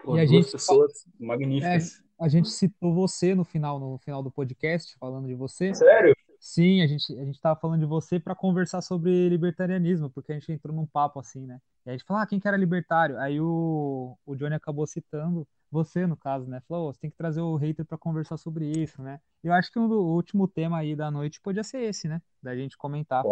[0.04, 2.00] Pô, e a gente, pessoas magníficas.
[2.00, 5.74] É, a gente citou você no final, no final do podcast, falando de você.
[5.74, 6.14] Sério?
[6.40, 10.36] Sim, a gente, a gente tava falando de você para conversar sobre libertarianismo, porque a
[10.36, 11.60] gente entrou num papo assim, né?
[11.86, 13.18] E a gente falou, ah, quem que era libertário?
[13.20, 16.62] Aí o, o Johnny acabou citando você, no caso, né?
[16.68, 19.20] Falou, oh, você tem que trazer o hater para conversar sobre isso, né?
[19.44, 22.22] Eu acho que o último tema aí da noite podia ser esse, né?
[22.42, 23.24] Da gente comentar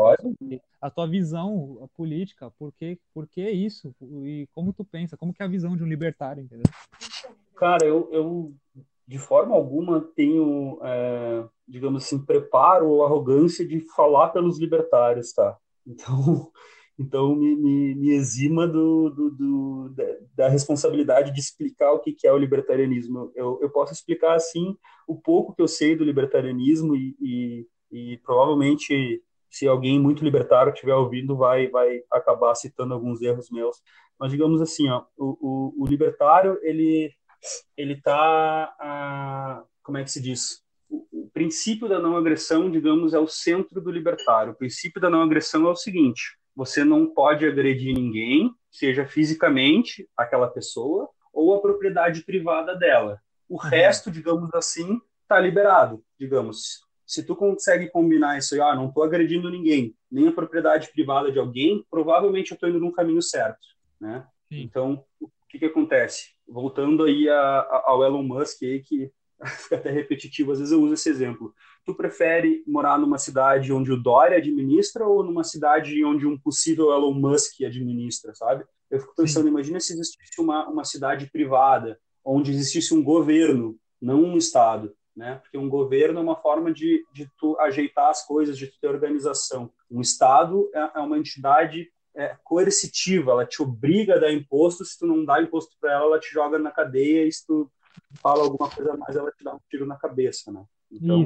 [0.81, 5.33] a tua visão a política, por que, por que isso e como tu pensa, como
[5.33, 6.71] que é a visão de um libertário, entendeu?
[7.55, 8.53] Cara, eu, eu
[9.07, 15.57] de forma alguma tenho, é, digamos assim, preparo ou arrogância de falar pelos libertários, tá?
[15.87, 16.51] Então,
[16.99, 20.03] então me, me, me exima do, do, do da,
[20.35, 23.31] da, responsabilidade de explicar o que, é o libertarianismo.
[23.35, 24.75] Eu, eu posso explicar, assim,
[25.07, 30.73] o pouco que eu sei do libertarianismo e, e, e provavelmente, se alguém muito libertário
[30.73, 33.77] estiver ouvindo, vai, vai acabar citando alguns erros meus.
[34.19, 35.37] Mas, digamos assim, ó, o,
[35.77, 37.13] o, o libertário, ele
[37.75, 40.63] ele está, como é que se diz?
[40.89, 44.53] O, o princípio da não agressão, digamos, é o centro do libertário.
[44.53, 50.09] O princípio da não agressão é o seguinte: você não pode agredir ninguém, seja fisicamente
[50.17, 53.21] aquela pessoa ou a propriedade privada dela.
[53.47, 53.69] O uhum.
[53.69, 56.79] resto, digamos assim, está liberado, digamos.
[57.05, 61.31] Se tu consegue combinar isso aí, ah, não estou agredindo ninguém, nem a propriedade privada
[61.31, 63.59] de alguém, provavelmente eu estou indo num caminho certo,
[64.01, 64.25] né?
[64.51, 64.63] Sim.
[64.63, 66.31] Então, o que que acontece?
[66.47, 69.11] Voltando aí a, a, ao Elon Musk aí, que
[69.45, 71.53] fica até repetitivo, às vezes eu uso esse exemplo.
[71.87, 76.91] Tu prefere morar numa cidade onde o Dória administra ou numa cidade onde um possível
[76.91, 78.65] Elon Musk administra, sabe?
[78.91, 79.51] Eu fico pensando, Sim.
[79.51, 85.35] imagina se existisse uma, uma cidade privada, onde existisse um governo, não um Estado, né?
[85.35, 88.89] Porque um governo é uma forma de, de tu ajeitar as coisas, de tu ter
[88.89, 89.71] organização.
[89.89, 94.99] Um Estado é, é uma entidade é, coercitiva, ela te obriga a dar imposto, se
[94.99, 97.71] tu não dá imposto para ela, ela te joga na cadeia, e se tu
[98.21, 100.65] fala alguma coisa a mais, ela te dá um tiro na cabeça, né?
[100.91, 101.23] Então,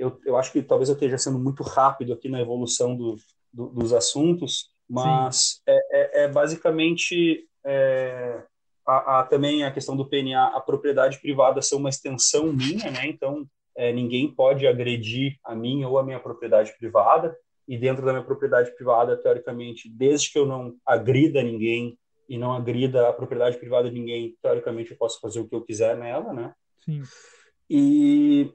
[0.00, 3.16] eu, eu acho que talvez eu esteja sendo muito rápido aqui na evolução do,
[3.52, 8.42] do, dos assuntos, mas é, é, é, basicamente é,
[8.86, 13.06] a, a, também a questão do PNA, a propriedade privada ser uma extensão minha, né?
[13.06, 13.46] Então,
[13.76, 17.36] é, ninguém pode agredir a mim ou a minha propriedade privada.
[17.68, 21.96] E dentro da minha propriedade privada, teoricamente, desde que eu não agrida ninguém
[22.28, 25.62] e não agrida a propriedade privada de ninguém, teoricamente eu posso fazer o que eu
[25.62, 26.52] quiser nela, né?
[26.84, 27.02] Sim.
[27.68, 28.52] E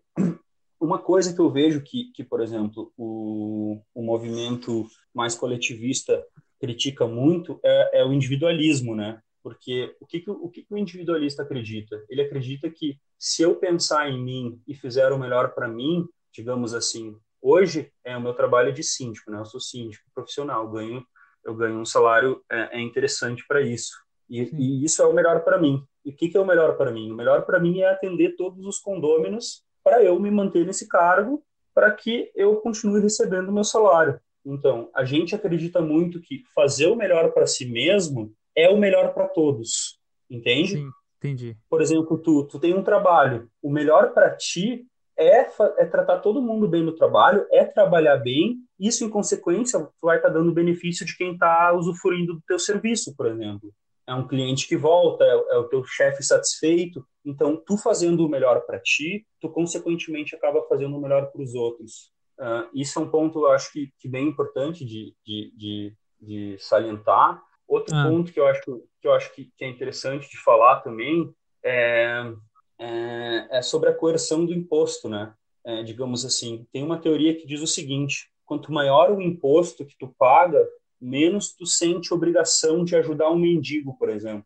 [0.86, 6.24] uma coisa que eu vejo que, que por exemplo, o, o movimento mais coletivista
[6.60, 9.20] critica muito é, é o individualismo, né?
[9.44, 12.04] Porque o que, que, o que, que o individualista acredita?
[12.10, 16.74] Ele acredita que se eu pensar em mim e fizer o melhor para mim, digamos
[16.74, 19.40] assim, hoje é o meu trabalho de síndico, né?
[19.40, 21.06] Eu sou síndico profissional, ganho
[21.44, 23.94] eu ganho um salário é, é interessante para isso
[24.30, 25.84] e, e, isso é o melhor para mim.
[26.04, 27.12] E o que, que é o melhor para mim?
[27.12, 31.44] O melhor para mim é atender todos os condôminos para eu me manter nesse cargo,
[31.72, 34.20] para que eu continue recebendo o meu salário.
[34.44, 39.14] Então, a gente acredita muito que fazer o melhor para si mesmo é o melhor
[39.14, 40.78] para todos, entende?
[40.78, 41.58] Sim, entendi.
[41.70, 45.42] Por exemplo, tu, tu tem um trabalho, o melhor para ti é,
[45.78, 50.18] é tratar todo mundo bem no trabalho, é trabalhar bem, isso em consequência tu vai
[50.18, 53.72] estar tá dando benefício de quem está usufruindo do teu serviço, por exemplo.
[54.08, 58.30] É um cliente que volta, é, é o teu chefe satisfeito, então tu fazendo o
[58.30, 62.14] melhor para ti, tu consequentemente acaba fazendo o melhor para os outros.
[62.40, 66.58] Uh, isso é um ponto, eu acho que, que bem importante de, de, de, de
[66.60, 67.42] salientar.
[67.68, 68.08] Outro ah.
[68.08, 71.34] ponto que eu acho, que, eu acho que, que é interessante de falar também
[71.64, 72.32] é,
[72.80, 75.34] é, é sobre a coerção do imposto, né?
[75.66, 79.98] É, digamos assim, tem uma teoria que diz o seguinte: quanto maior o imposto que
[79.98, 80.64] tu paga,
[81.06, 84.46] menos tu sente obrigação de ajudar um mendigo, por exemplo.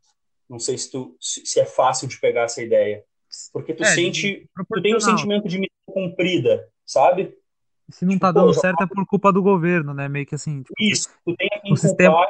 [0.49, 3.03] Não sei se, tu, se é fácil de pegar essa ideia.
[3.53, 7.35] Porque tu é, sente, tu tem um sentimento de missão cumprida, sabe?
[7.89, 10.07] Se não tipo, tá dando certo é por culpa do governo, né?
[10.07, 10.61] Meio que assim.
[10.61, 12.25] Tipo, isso, tu tem que o sistema,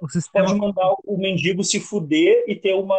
[0.00, 2.96] o sistema pode mandar o mendigo se fuder e ter uma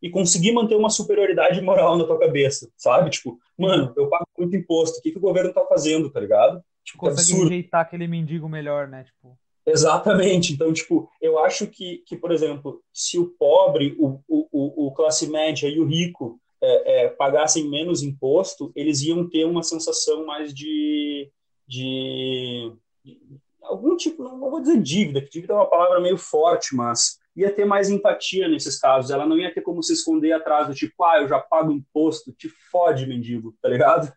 [0.00, 3.10] e conseguir manter uma superioridade moral na tua cabeça, sabe?
[3.10, 6.62] Tipo, mano, eu pago muito imposto, o que, que o governo tá fazendo, tá ligado?
[6.84, 7.48] Tipo, consegue absurdo.
[7.48, 9.04] rejeitar aquele mendigo melhor, né?
[9.04, 9.38] Tipo...
[9.66, 10.52] Exatamente.
[10.52, 15.28] Então, tipo, eu acho que, que por exemplo, se o pobre, o, o, o classe
[15.30, 20.52] média e o rico é, é, pagassem menos imposto, eles iam ter uma sensação mais
[20.54, 21.30] de,
[21.66, 22.72] de,
[23.04, 23.20] de
[23.62, 27.52] algum tipo, não vou dizer dívida, que dívida é uma palavra meio forte, mas ia
[27.52, 29.10] ter mais empatia nesses casos.
[29.10, 32.32] Ela não ia ter como se esconder atrás do tipo, ah, eu já pago imposto,
[32.32, 34.12] te fode, mendigo, tá ligado?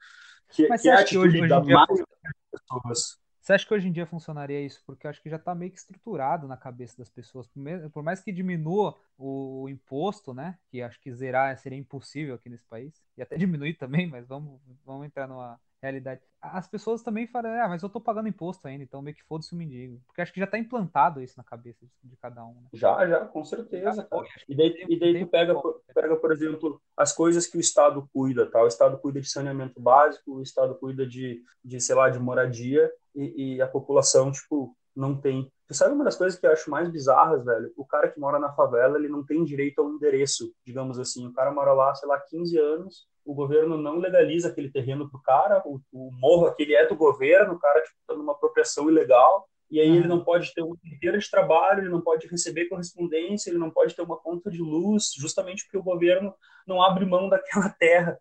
[0.52, 2.06] Que, Mas que é a atitude hoje, da maioria
[2.52, 3.25] das pessoas.
[3.46, 4.82] Você acha que hoje em dia funcionaria isso?
[4.88, 7.48] Porque eu acho que já está meio que estruturado na cabeça das pessoas.
[7.94, 10.58] Por mais que diminua o imposto, né?
[10.72, 13.04] Que acho que zerar seria impossível aqui nesse país.
[13.16, 16.22] E até diminuir também, mas vamos, vamos entrar numa, realidade.
[16.42, 19.54] As pessoas também falam, ah, mas eu tô pagando imposto ainda, então meio que foda-se
[19.54, 20.02] o mendigo.
[20.06, 22.54] Porque acho que já tá implantado isso na cabeça de cada um.
[22.54, 22.70] Né?
[22.74, 24.28] Já, já, com certeza, cara.
[24.48, 25.56] E daí, e daí tu pega,
[25.94, 28.62] pega, por exemplo, as coisas que o Estado cuida, tá?
[28.64, 32.92] O Estado cuida de saneamento básico, o Estado cuida de, de sei lá, de moradia,
[33.16, 35.52] e, e a população, tipo, não tem.
[35.68, 37.72] Tu sabe uma das coisas que eu acho mais bizarras, velho?
[37.76, 41.26] O cara que mora na favela, ele não tem direito ao endereço, digamos assim.
[41.28, 45.22] O cara mora lá, sei lá, 15 anos, o governo não legaliza aquele terreno pro
[45.22, 49.50] cara, o, o morro aquele é do governo, o cara tipo, tá numa apropriação ilegal,
[49.72, 49.96] e aí uhum.
[49.96, 53.72] ele não pode ter uma carteira de trabalho, ele não pode receber correspondência, ele não
[53.72, 56.34] pode ter uma conta de luz, justamente porque o governo
[56.68, 58.20] não abre mão daquela terra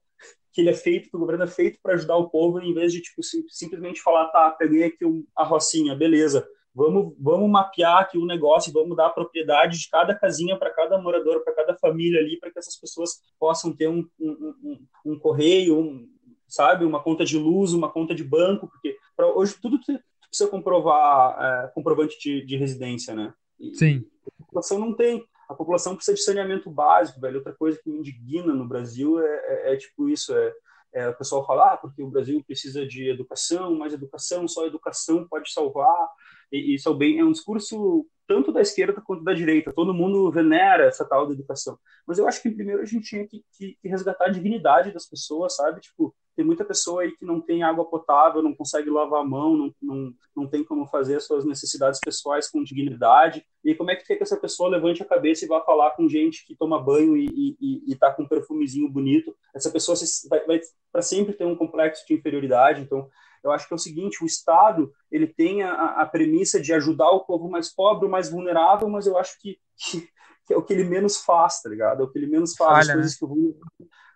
[0.54, 2.92] que ele é feito, que o governo é feito para ajudar o povo, em vez
[2.92, 7.98] de tipo sim, simplesmente falar, tá, peguei aqui um, a rocinha, beleza, vamos, vamos mapear
[7.98, 11.74] aqui o negócio, vamos dar a propriedade de cada casinha para cada morador, para cada
[11.76, 16.08] família ali, para que essas pessoas possam ter um, um, um, um correio, um,
[16.46, 19.80] sabe, uma conta de luz, uma conta de banco, porque pra, hoje tudo
[20.28, 23.34] precisa comprovar é, comprovante de, de, residência, né?
[23.58, 24.04] E, Sim.
[24.40, 25.24] A população não tem.
[25.48, 27.36] A população precisa de saneamento básico, velho.
[27.36, 30.52] Outra coisa que me indigna no Brasil é, é, é tipo isso, é,
[30.94, 35.26] é, o pessoal fala, ah, porque o Brasil precisa de educação, mais educação, só educação
[35.28, 36.08] pode salvar
[36.52, 39.72] E isso é, bem, é um discurso tanto da esquerda quanto da direita.
[39.72, 41.78] Todo mundo venera essa tal da educação.
[42.06, 45.06] Mas eu acho que primeiro a gente tinha que, que, que resgatar a dignidade das
[45.06, 45.80] pessoas, sabe?
[45.80, 49.56] Tipo, tem muita pessoa aí que não tem água potável, não consegue lavar a mão,
[49.56, 53.44] não, não, não tem como fazer as suas necessidades pessoais com dignidade.
[53.64, 56.44] E como é que que essa pessoa levante a cabeça e vá falar com gente
[56.46, 59.34] que toma banho e, e, e tá com um perfumezinho bonito?
[59.54, 59.96] Essa pessoa
[60.28, 60.60] vai, vai
[60.92, 62.82] para sempre ter um complexo de inferioridade.
[62.82, 63.08] Então,
[63.44, 67.10] eu acho que é o seguinte: o Estado ele tem a, a premissa de ajudar
[67.10, 70.08] o povo mais pobre, o mais vulnerável, mas eu acho que, que,
[70.46, 72.02] que, é o que ele menos faz, tá ligado?
[72.02, 72.86] É o que ele menos faz.
[72.86, 73.18] Falha, as coisas né?
[73.18, 73.56] que o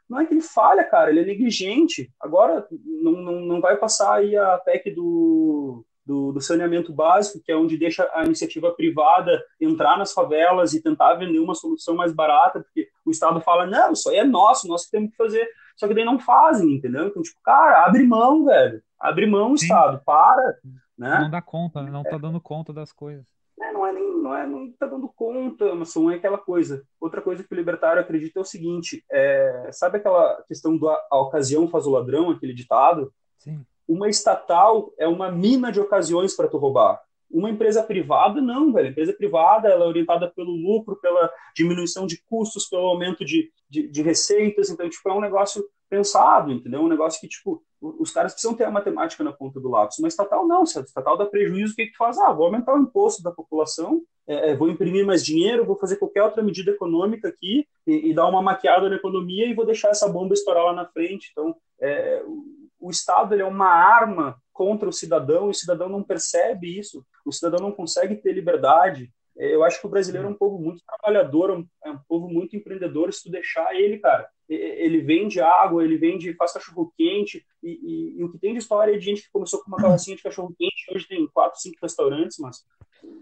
[0.09, 2.11] não é que ele falha, cara, ele é negligente.
[2.21, 2.67] Agora,
[3.03, 7.57] não, não, não vai passar aí a PEC do, do, do, saneamento básico, que é
[7.57, 12.61] onde deixa a iniciativa privada entrar nas favelas e tentar vender uma solução mais barata,
[12.61, 15.47] porque o Estado fala, não, isso aí é nosso, nós que temos que fazer.
[15.77, 17.07] Só que daí não fazem, entendeu?
[17.07, 18.83] Então, tipo, cara, abre mão, velho.
[18.99, 19.67] Abre mão, Sim.
[19.67, 20.57] Estado, para.
[20.99, 21.21] Né?
[21.21, 23.38] Não dá conta, não tá dando conta das coisas.
[23.61, 26.85] É, não é nem, não é, não tá dando conta, mas não é aquela coisa.
[27.01, 31.69] Outra coisa que o libertário acredita é o seguinte, é, sabe aquela questão da ocasião
[31.69, 33.13] faz o ladrão, aquele ditado?
[33.39, 33.65] Sim.
[33.87, 37.01] Uma estatal é uma mina de ocasiões para tu roubar.
[37.31, 38.89] Uma empresa privada, não, velho.
[38.89, 43.51] A empresa privada ela é orientada pelo lucro, pela diminuição de custos, pelo aumento de,
[43.69, 44.71] de, de receitas.
[44.71, 46.81] Então, tipo, é um negócio pensado, entendeu?
[46.81, 49.99] Um negócio que, tipo, os caras precisam ter a matemática na ponta do lápis.
[49.99, 52.19] Uma estatal não, se a estatal dá prejuízo, o que que faz?
[52.19, 55.97] Ah, vou aumentar o imposto da população, é, é, vou imprimir mais dinheiro, vou fazer
[55.97, 59.89] qualquer outra medida econômica aqui e, e, dar uma maquiada na economia e vou deixar
[59.89, 61.31] essa bomba estourar lá na frente.
[61.33, 62.45] Então, é, o,
[62.81, 67.05] o Estado ele é uma arma contra o cidadão e o cidadão não percebe isso,
[67.25, 69.11] o cidadão não consegue ter liberdade.
[69.39, 73.13] Eu acho que o brasileiro é um povo muito trabalhador, é um povo muito empreendedor.
[73.13, 78.19] Se tu deixar ele, cara, ele vende água, ele vende, faz cachorro quente, e, e,
[78.19, 80.23] e, o que tem de história é de gente que começou com uma carrocinha de
[80.23, 82.65] cachorro quente, hoje tem quatro, cinco restaurantes, mas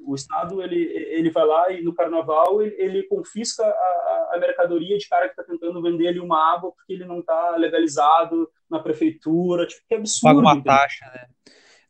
[0.06, 4.96] o Estado ele, ele vai lá e no carnaval ele, ele confisca a, a, mercadoria
[4.96, 8.78] de cara que está tentando vender ali uma água porque ele não está legalizado na
[8.78, 10.34] prefeitura, tipo, que absurdo.
[10.34, 10.72] Paga uma entendeu?
[10.72, 11.26] taxa, né?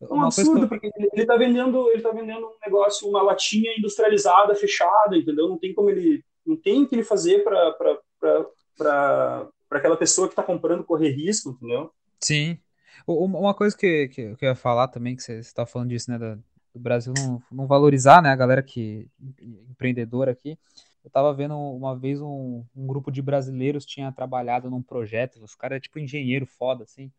[0.00, 0.68] É um absurdo, eu...
[0.68, 5.48] porque ele está vendendo, ele tá vendendo um negócio, uma latinha industrializada, fechada, entendeu?
[5.48, 8.46] Não tem como ele, não tem o que ele fazer para
[9.70, 11.90] aquela pessoa que está comprando correr risco, entendeu?
[12.20, 12.58] Sim.
[13.06, 16.18] Uma coisa que, que, que eu ia falar também, que você está falando disso, né,
[16.18, 19.08] do Brasil não, não valorizar, né, a galera que
[19.70, 20.58] empreendedora aqui.
[21.04, 25.54] Eu tava vendo uma vez um, um grupo de brasileiros tinha trabalhado num projeto, os
[25.54, 27.12] caras é tipo engenheiro foda, assim,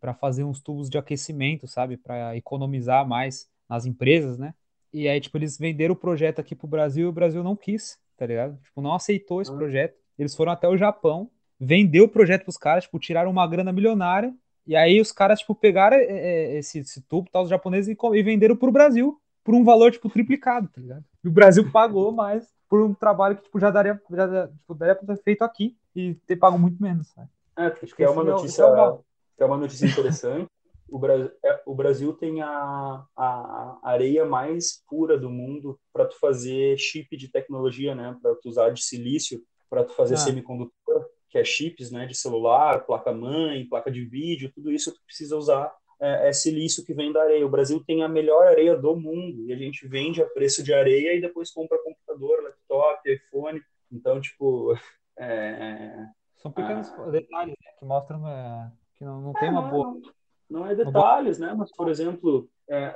[0.00, 4.54] para fazer uns tubos de aquecimento, sabe, para economizar mais nas empresas, né?
[4.92, 7.98] E aí, tipo, eles venderam o projeto aqui pro Brasil e o Brasil não quis,
[8.16, 8.58] tá ligado?
[8.62, 9.54] Tipo, não aceitou esse ah.
[9.56, 9.94] projeto.
[10.18, 11.30] Eles foram até o Japão,
[11.60, 14.34] vendeu o projeto pros caras, tipo, tiraram uma grana milionária,
[14.66, 18.16] e aí os caras, tipo, pegaram é, é, esse, esse tubo, tal, os japoneses, e,
[18.16, 21.04] e venderam pro Brasil por um valor, tipo, triplicado, tá ligado?
[21.22, 24.94] E o Brasil pagou mais por um trabalho que, tipo, já daria, já, tipo, daria
[24.94, 27.28] pra ter feito aqui e ter pago muito menos, sabe?
[27.56, 28.62] É, acho que é uma notícia...
[28.62, 29.05] É
[29.38, 30.48] é uma notícia interessante.
[30.88, 36.18] O Brasil, é, o Brasil tem a, a areia mais pura do mundo para tu
[36.18, 38.16] fazer chip de tecnologia, né?
[38.22, 40.18] Para tu usar de silício, para tu fazer ah.
[40.18, 42.06] semicondutor, que é chips, né?
[42.06, 46.94] De celular, placa-mãe, placa de vídeo, tudo isso tu precisa usar é, é silício que
[46.94, 47.46] vem da areia.
[47.46, 50.72] O Brasil tem a melhor areia do mundo e a gente vende a preço de
[50.72, 53.60] areia e depois compra computador, laptop, iPhone.
[53.90, 54.74] Então, tipo,
[55.18, 56.06] é,
[56.36, 59.70] são pequenos ah, detalhes né, que mostram é, que não, não é, tem uma não,
[59.70, 60.00] boa.
[60.48, 61.54] Não, é detalhes, né?
[61.56, 62.94] Mas, por exemplo, é,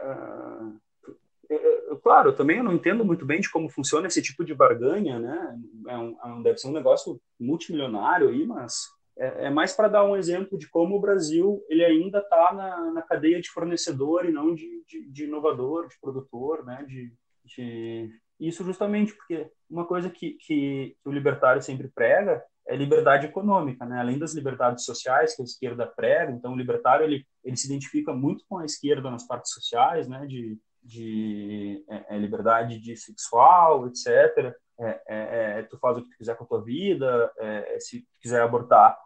[1.50, 4.54] é, é, claro, também eu não entendo muito bem de como funciona esse tipo de
[4.54, 5.58] barganha, né?
[5.88, 5.96] É é
[6.32, 10.68] um deve ser um negócio multimilionário aí, mas é, mais para dar um exemplo de
[10.68, 15.10] como o Brasil ele ainda está na, na cadeia de fornecedor e não de, de,
[15.10, 16.84] de inovador, de produtor, né?
[16.88, 17.12] De,
[17.44, 23.84] de, isso justamente porque uma coisa que, que o libertário sempre prega é liberdade econômica,
[23.84, 23.98] né?
[23.98, 28.12] Além das liberdades sociais que a esquerda prega, então o libertário ele, ele se identifica
[28.12, 30.24] muito com a esquerda nas partes sociais, né?
[30.24, 34.54] De, de é, é liberdade de sexual, etc.
[34.78, 38.02] É, é, é, tu faz o que tu quiser com a tua vida, é, se
[38.02, 38.96] tu quiser abortar,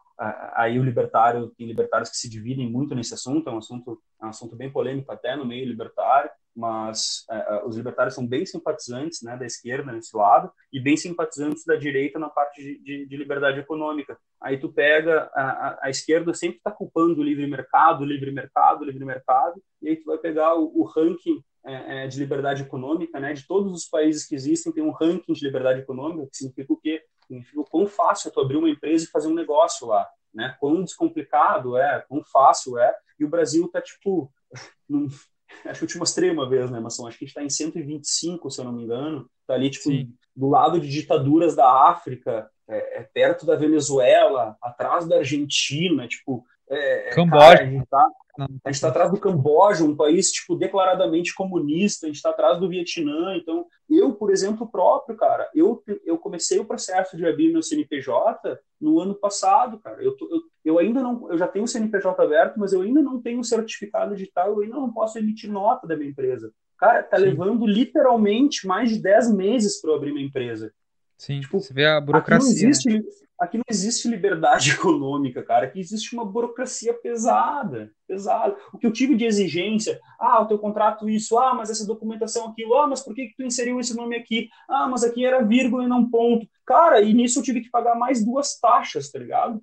[0.53, 4.29] aí o libertário tem libertários que se dividem muito nesse assunto, é um assunto, um
[4.29, 9.37] assunto bem polêmico até no meio libertário mas uh, os libertários são bem simpatizantes né,
[9.37, 13.59] da esquerda nesse lado e bem simpatizantes da direita na parte de, de, de liberdade
[13.59, 14.17] econômica.
[14.41, 18.85] Aí tu pega a, a, a esquerda sempre está culpando o livre mercado, livre mercado,
[18.85, 23.19] livre mercado, e aí tu vai pegar o, o ranking é, é, de liberdade econômica,
[23.19, 26.73] né, de todos os países que existem tem um ranking de liberdade econômica que significa
[26.73, 27.03] o quê?
[27.27, 30.55] Significa o quão fácil é tu abrir uma empresa e fazer um negócio lá, né?
[30.61, 32.95] Quão descomplicado é, quão fácil é.
[33.19, 34.31] E o Brasil tá tipo
[35.65, 37.07] Acho que eu te mostrei uma vez, né, Mação?
[37.07, 39.29] Acho que a gente está em 125, se eu não me engano.
[39.41, 40.13] Está ali, tipo, Sim.
[40.35, 46.45] do lado de ditaduras da África, é, é perto da Venezuela, atrás da Argentina, tipo.
[46.69, 47.59] É, é Camboja.
[47.59, 48.09] Cara, a gente tá,
[48.39, 52.07] a gente está atrás do Camboja, um país tipo declaradamente comunista.
[52.07, 53.37] A gente está atrás do Vietnã.
[53.37, 58.59] Então, eu, por exemplo, próprio, cara, eu, eu comecei o processo de abrir meu CNPJ
[58.81, 60.03] no ano passado, cara.
[60.03, 63.21] Eu, eu, eu ainda não, eu já tenho o CNPJ aberto, mas eu ainda não
[63.21, 64.49] tenho o certificado digital.
[64.49, 66.53] Eu ainda não posso emitir nota da minha empresa.
[66.79, 67.25] Cara, tá Sim.
[67.25, 70.73] levando literalmente mais de 10 meses para abrir minha empresa.
[71.17, 72.51] Sim, tipo, você vê a burocracia.
[72.51, 73.03] Aqui não, existe, né?
[73.41, 75.67] aqui não existe liberdade econômica, cara.
[75.67, 78.57] Aqui existe uma burocracia pesada, pesada.
[78.73, 82.49] O que eu tive de exigência, ah, o teu contrato isso, ah, mas essa documentação
[82.49, 84.49] aquilo, ah, mas por que, que tu inseriu esse nome aqui?
[84.69, 86.47] Ah, mas aqui era vírgula e não ponto.
[86.67, 89.63] Cara, e nisso eu tive que pagar mais duas taxas, tá ligado?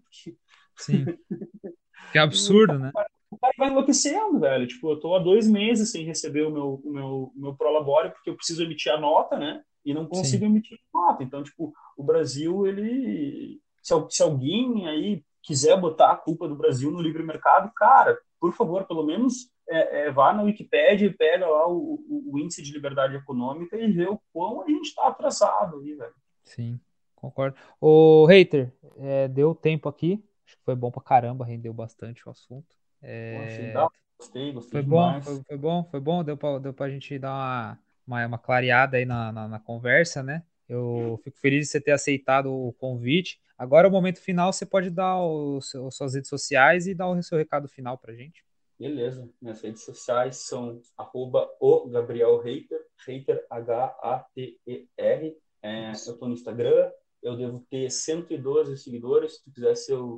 [0.77, 1.05] Sim.
[2.11, 2.91] Que absurdo, né?
[3.31, 4.67] O cara vai enlouquecendo, velho.
[4.67, 8.29] Tipo, eu tô há dois meses sem receber o meu, o meu, meu prolabore porque
[8.29, 9.63] eu preciso emitir a nota, né?
[9.85, 10.51] E não consigo Sim.
[10.51, 11.23] emitir nota.
[11.23, 13.59] Então, tipo, o Brasil, ele.
[13.81, 18.53] Se, se alguém aí quiser botar a culpa do Brasil no livre mercado, cara, por
[18.53, 22.61] favor, pelo menos é, é, vá na Wikipédia e pega lá o, o, o, índice
[22.61, 26.13] de liberdade econômica e vê o quão a gente está atrasado aí, velho.
[26.43, 26.79] Sim,
[27.15, 27.57] concordo.
[27.79, 30.23] O hater, é, deu tempo aqui.
[30.45, 32.75] Acho que foi bom pra caramba, rendeu bastante o assunto.
[33.01, 33.73] É...
[34.17, 35.25] gostei, gostei foi demais.
[35.25, 37.79] bom, foi, foi, bom, foi bom, deu pra, deu pra gente dar uma
[38.11, 40.43] uma, uma clareada aí na, na, na conversa, né?
[40.67, 43.41] Eu fico feliz de você ter aceitado o convite.
[43.57, 47.21] Agora, o momento final, você pode dar os, as suas redes sociais e dar o
[47.21, 48.43] seu recado final para gente.
[48.79, 49.29] Beleza.
[49.41, 55.37] Minhas redes sociais são arroba o Gabriel Reiter, Reiter, H-A-T-E-R.
[55.61, 56.91] É, eu estou no Instagram,
[57.21, 59.35] eu devo ter 112 seguidores.
[59.35, 60.15] Se tu quiser ser o,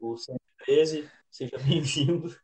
[0.06, 2.36] o, o 113, seja bem-vindo.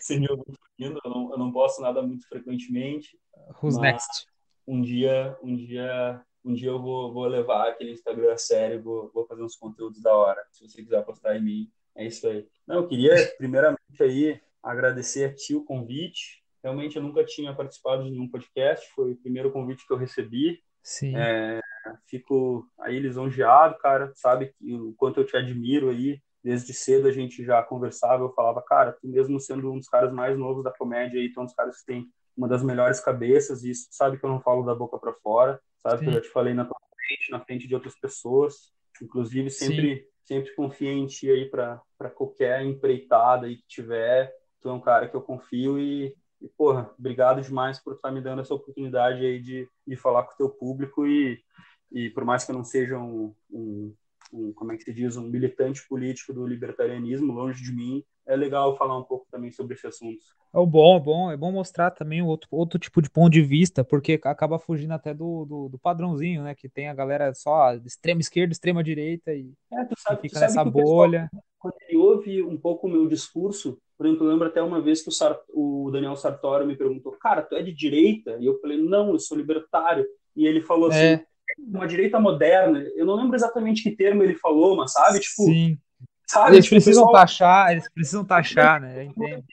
[0.00, 1.00] Seja muito bem-vindo.
[1.04, 3.18] Eu não, eu não posto nada muito frequentemente.
[3.62, 4.26] Who's next?
[4.66, 9.10] Um dia, um dia, um dia eu vou, vou levar aquele Instagram a sério, vou,
[9.12, 10.40] vou fazer uns conteúdos da hora.
[10.50, 12.46] Se você quiser postar em mim, é isso aí.
[12.66, 16.42] Não, eu queria primeiramente aí agradecer a ti o convite.
[16.62, 20.62] Realmente eu nunca tinha participado de nenhum podcast, foi o primeiro convite que eu recebi.
[20.82, 21.16] Sim.
[21.16, 21.60] É,
[22.06, 26.20] fico aí lisonjeado, cara, sabe o quanto eu te admiro aí.
[26.42, 30.12] Desde cedo a gente já conversava, eu falava, cara, tu mesmo sendo um dos caras
[30.12, 32.98] mais novos da comédia aí, tu é um dos caras que tem uma das melhores
[32.98, 36.04] cabeças, e isso sabe que eu não falo da boca para fora, sabe Sim.
[36.04, 36.76] que eu já te falei na tua
[37.06, 40.04] frente, na frente de outras pessoas, inclusive sempre Sim.
[40.24, 45.08] sempre confia em ti aí para qualquer empreitada aí que tiver, tu é um cara
[45.08, 49.40] que eu confio e, e porra, obrigado demais por estar me dando essa oportunidade aí
[49.40, 51.42] de, de falar com o teu público e,
[51.90, 53.94] e por mais que eu não seja um, um,
[54.32, 58.36] um como é que se diz, um militante político do libertarianismo, longe de mim, é
[58.36, 60.18] legal falar um pouco também sobre esse assunto.
[60.54, 63.82] É bom, é bom, é bom mostrar também outro, outro tipo de ponto de vista,
[63.82, 66.54] porque acaba fugindo até do, do, do padrãozinho, né?
[66.54, 70.64] Que tem a galera só extrema esquerda, extrema direita e, é, sabe, e fica nessa
[70.64, 71.28] bolha.
[71.30, 74.80] Pessoal, quando ele ouve um pouco o meu discurso, por exemplo, eu lembro até uma
[74.80, 78.36] vez que o, Sart, o Daniel Sartori me perguntou, cara, tu é de direita?
[78.40, 80.04] E eu falei, não, eu sou libertário.
[80.34, 81.26] E ele falou assim, é.
[81.58, 82.78] Uma direita moderna.
[82.96, 85.78] Eu não lembro exatamente que termo ele falou, mas sabe, tipo, Sim.
[86.26, 86.56] Sabe?
[86.56, 87.20] Eles tipo, precisam pessoal...
[87.20, 89.04] taxar, eles precisam taxar, né?
[89.04, 89.44] Entendo.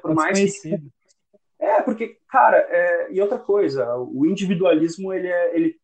[0.00, 0.78] Por mais que...
[1.58, 3.12] É, porque, cara, é...
[3.12, 5.76] e outra coisa, o individualismo ele é, ele,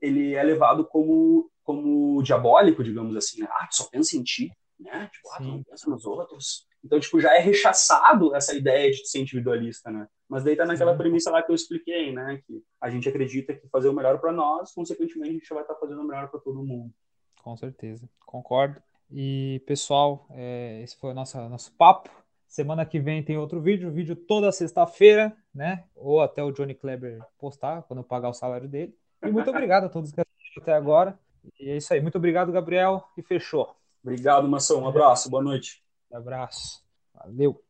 [0.00, 3.42] ele é levado como, como diabólico, digamos assim.
[3.42, 3.48] Né?
[3.50, 5.10] Ah, tu só pensa em ti, né?
[5.12, 6.66] Tipo, ah, tu não pensa nos outros.
[6.82, 10.06] Então, tipo, já é rechaçado essa ideia de ser individualista, né?
[10.34, 12.42] Mas daí tá naquela premissa lá que eu expliquei, né?
[12.44, 15.74] Que a gente acredita que fazer o melhor para nós, consequentemente, a gente vai estar
[15.74, 16.92] tá fazendo o melhor para todo mundo.
[17.40, 18.82] Com certeza, concordo.
[19.08, 22.10] E pessoal, é, esse foi o nosso, nosso papo.
[22.48, 25.84] Semana que vem tem outro vídeo, vídeo toda sexta-feira, né?
[25.94, 28.92] Ou até o Johnny Kleber postar, quando eu pagar o salário dele.
[29.22, 31.16] E muito obrigado a todos que assistiram até agora.
[31.60, 32.00] E é isso aí.
[32.00, 33.04] Muito obrigado, Gabriel.
[33.16, 33.76] E fechou.
[34.02, 34.82] Obrigado, Mação.
[34.82, 35.30] Um abraço.
[35.30, 35.80] Boa noite.
[36.10, 36.82] Um abraço.
[37.14, 37.63] Valeu.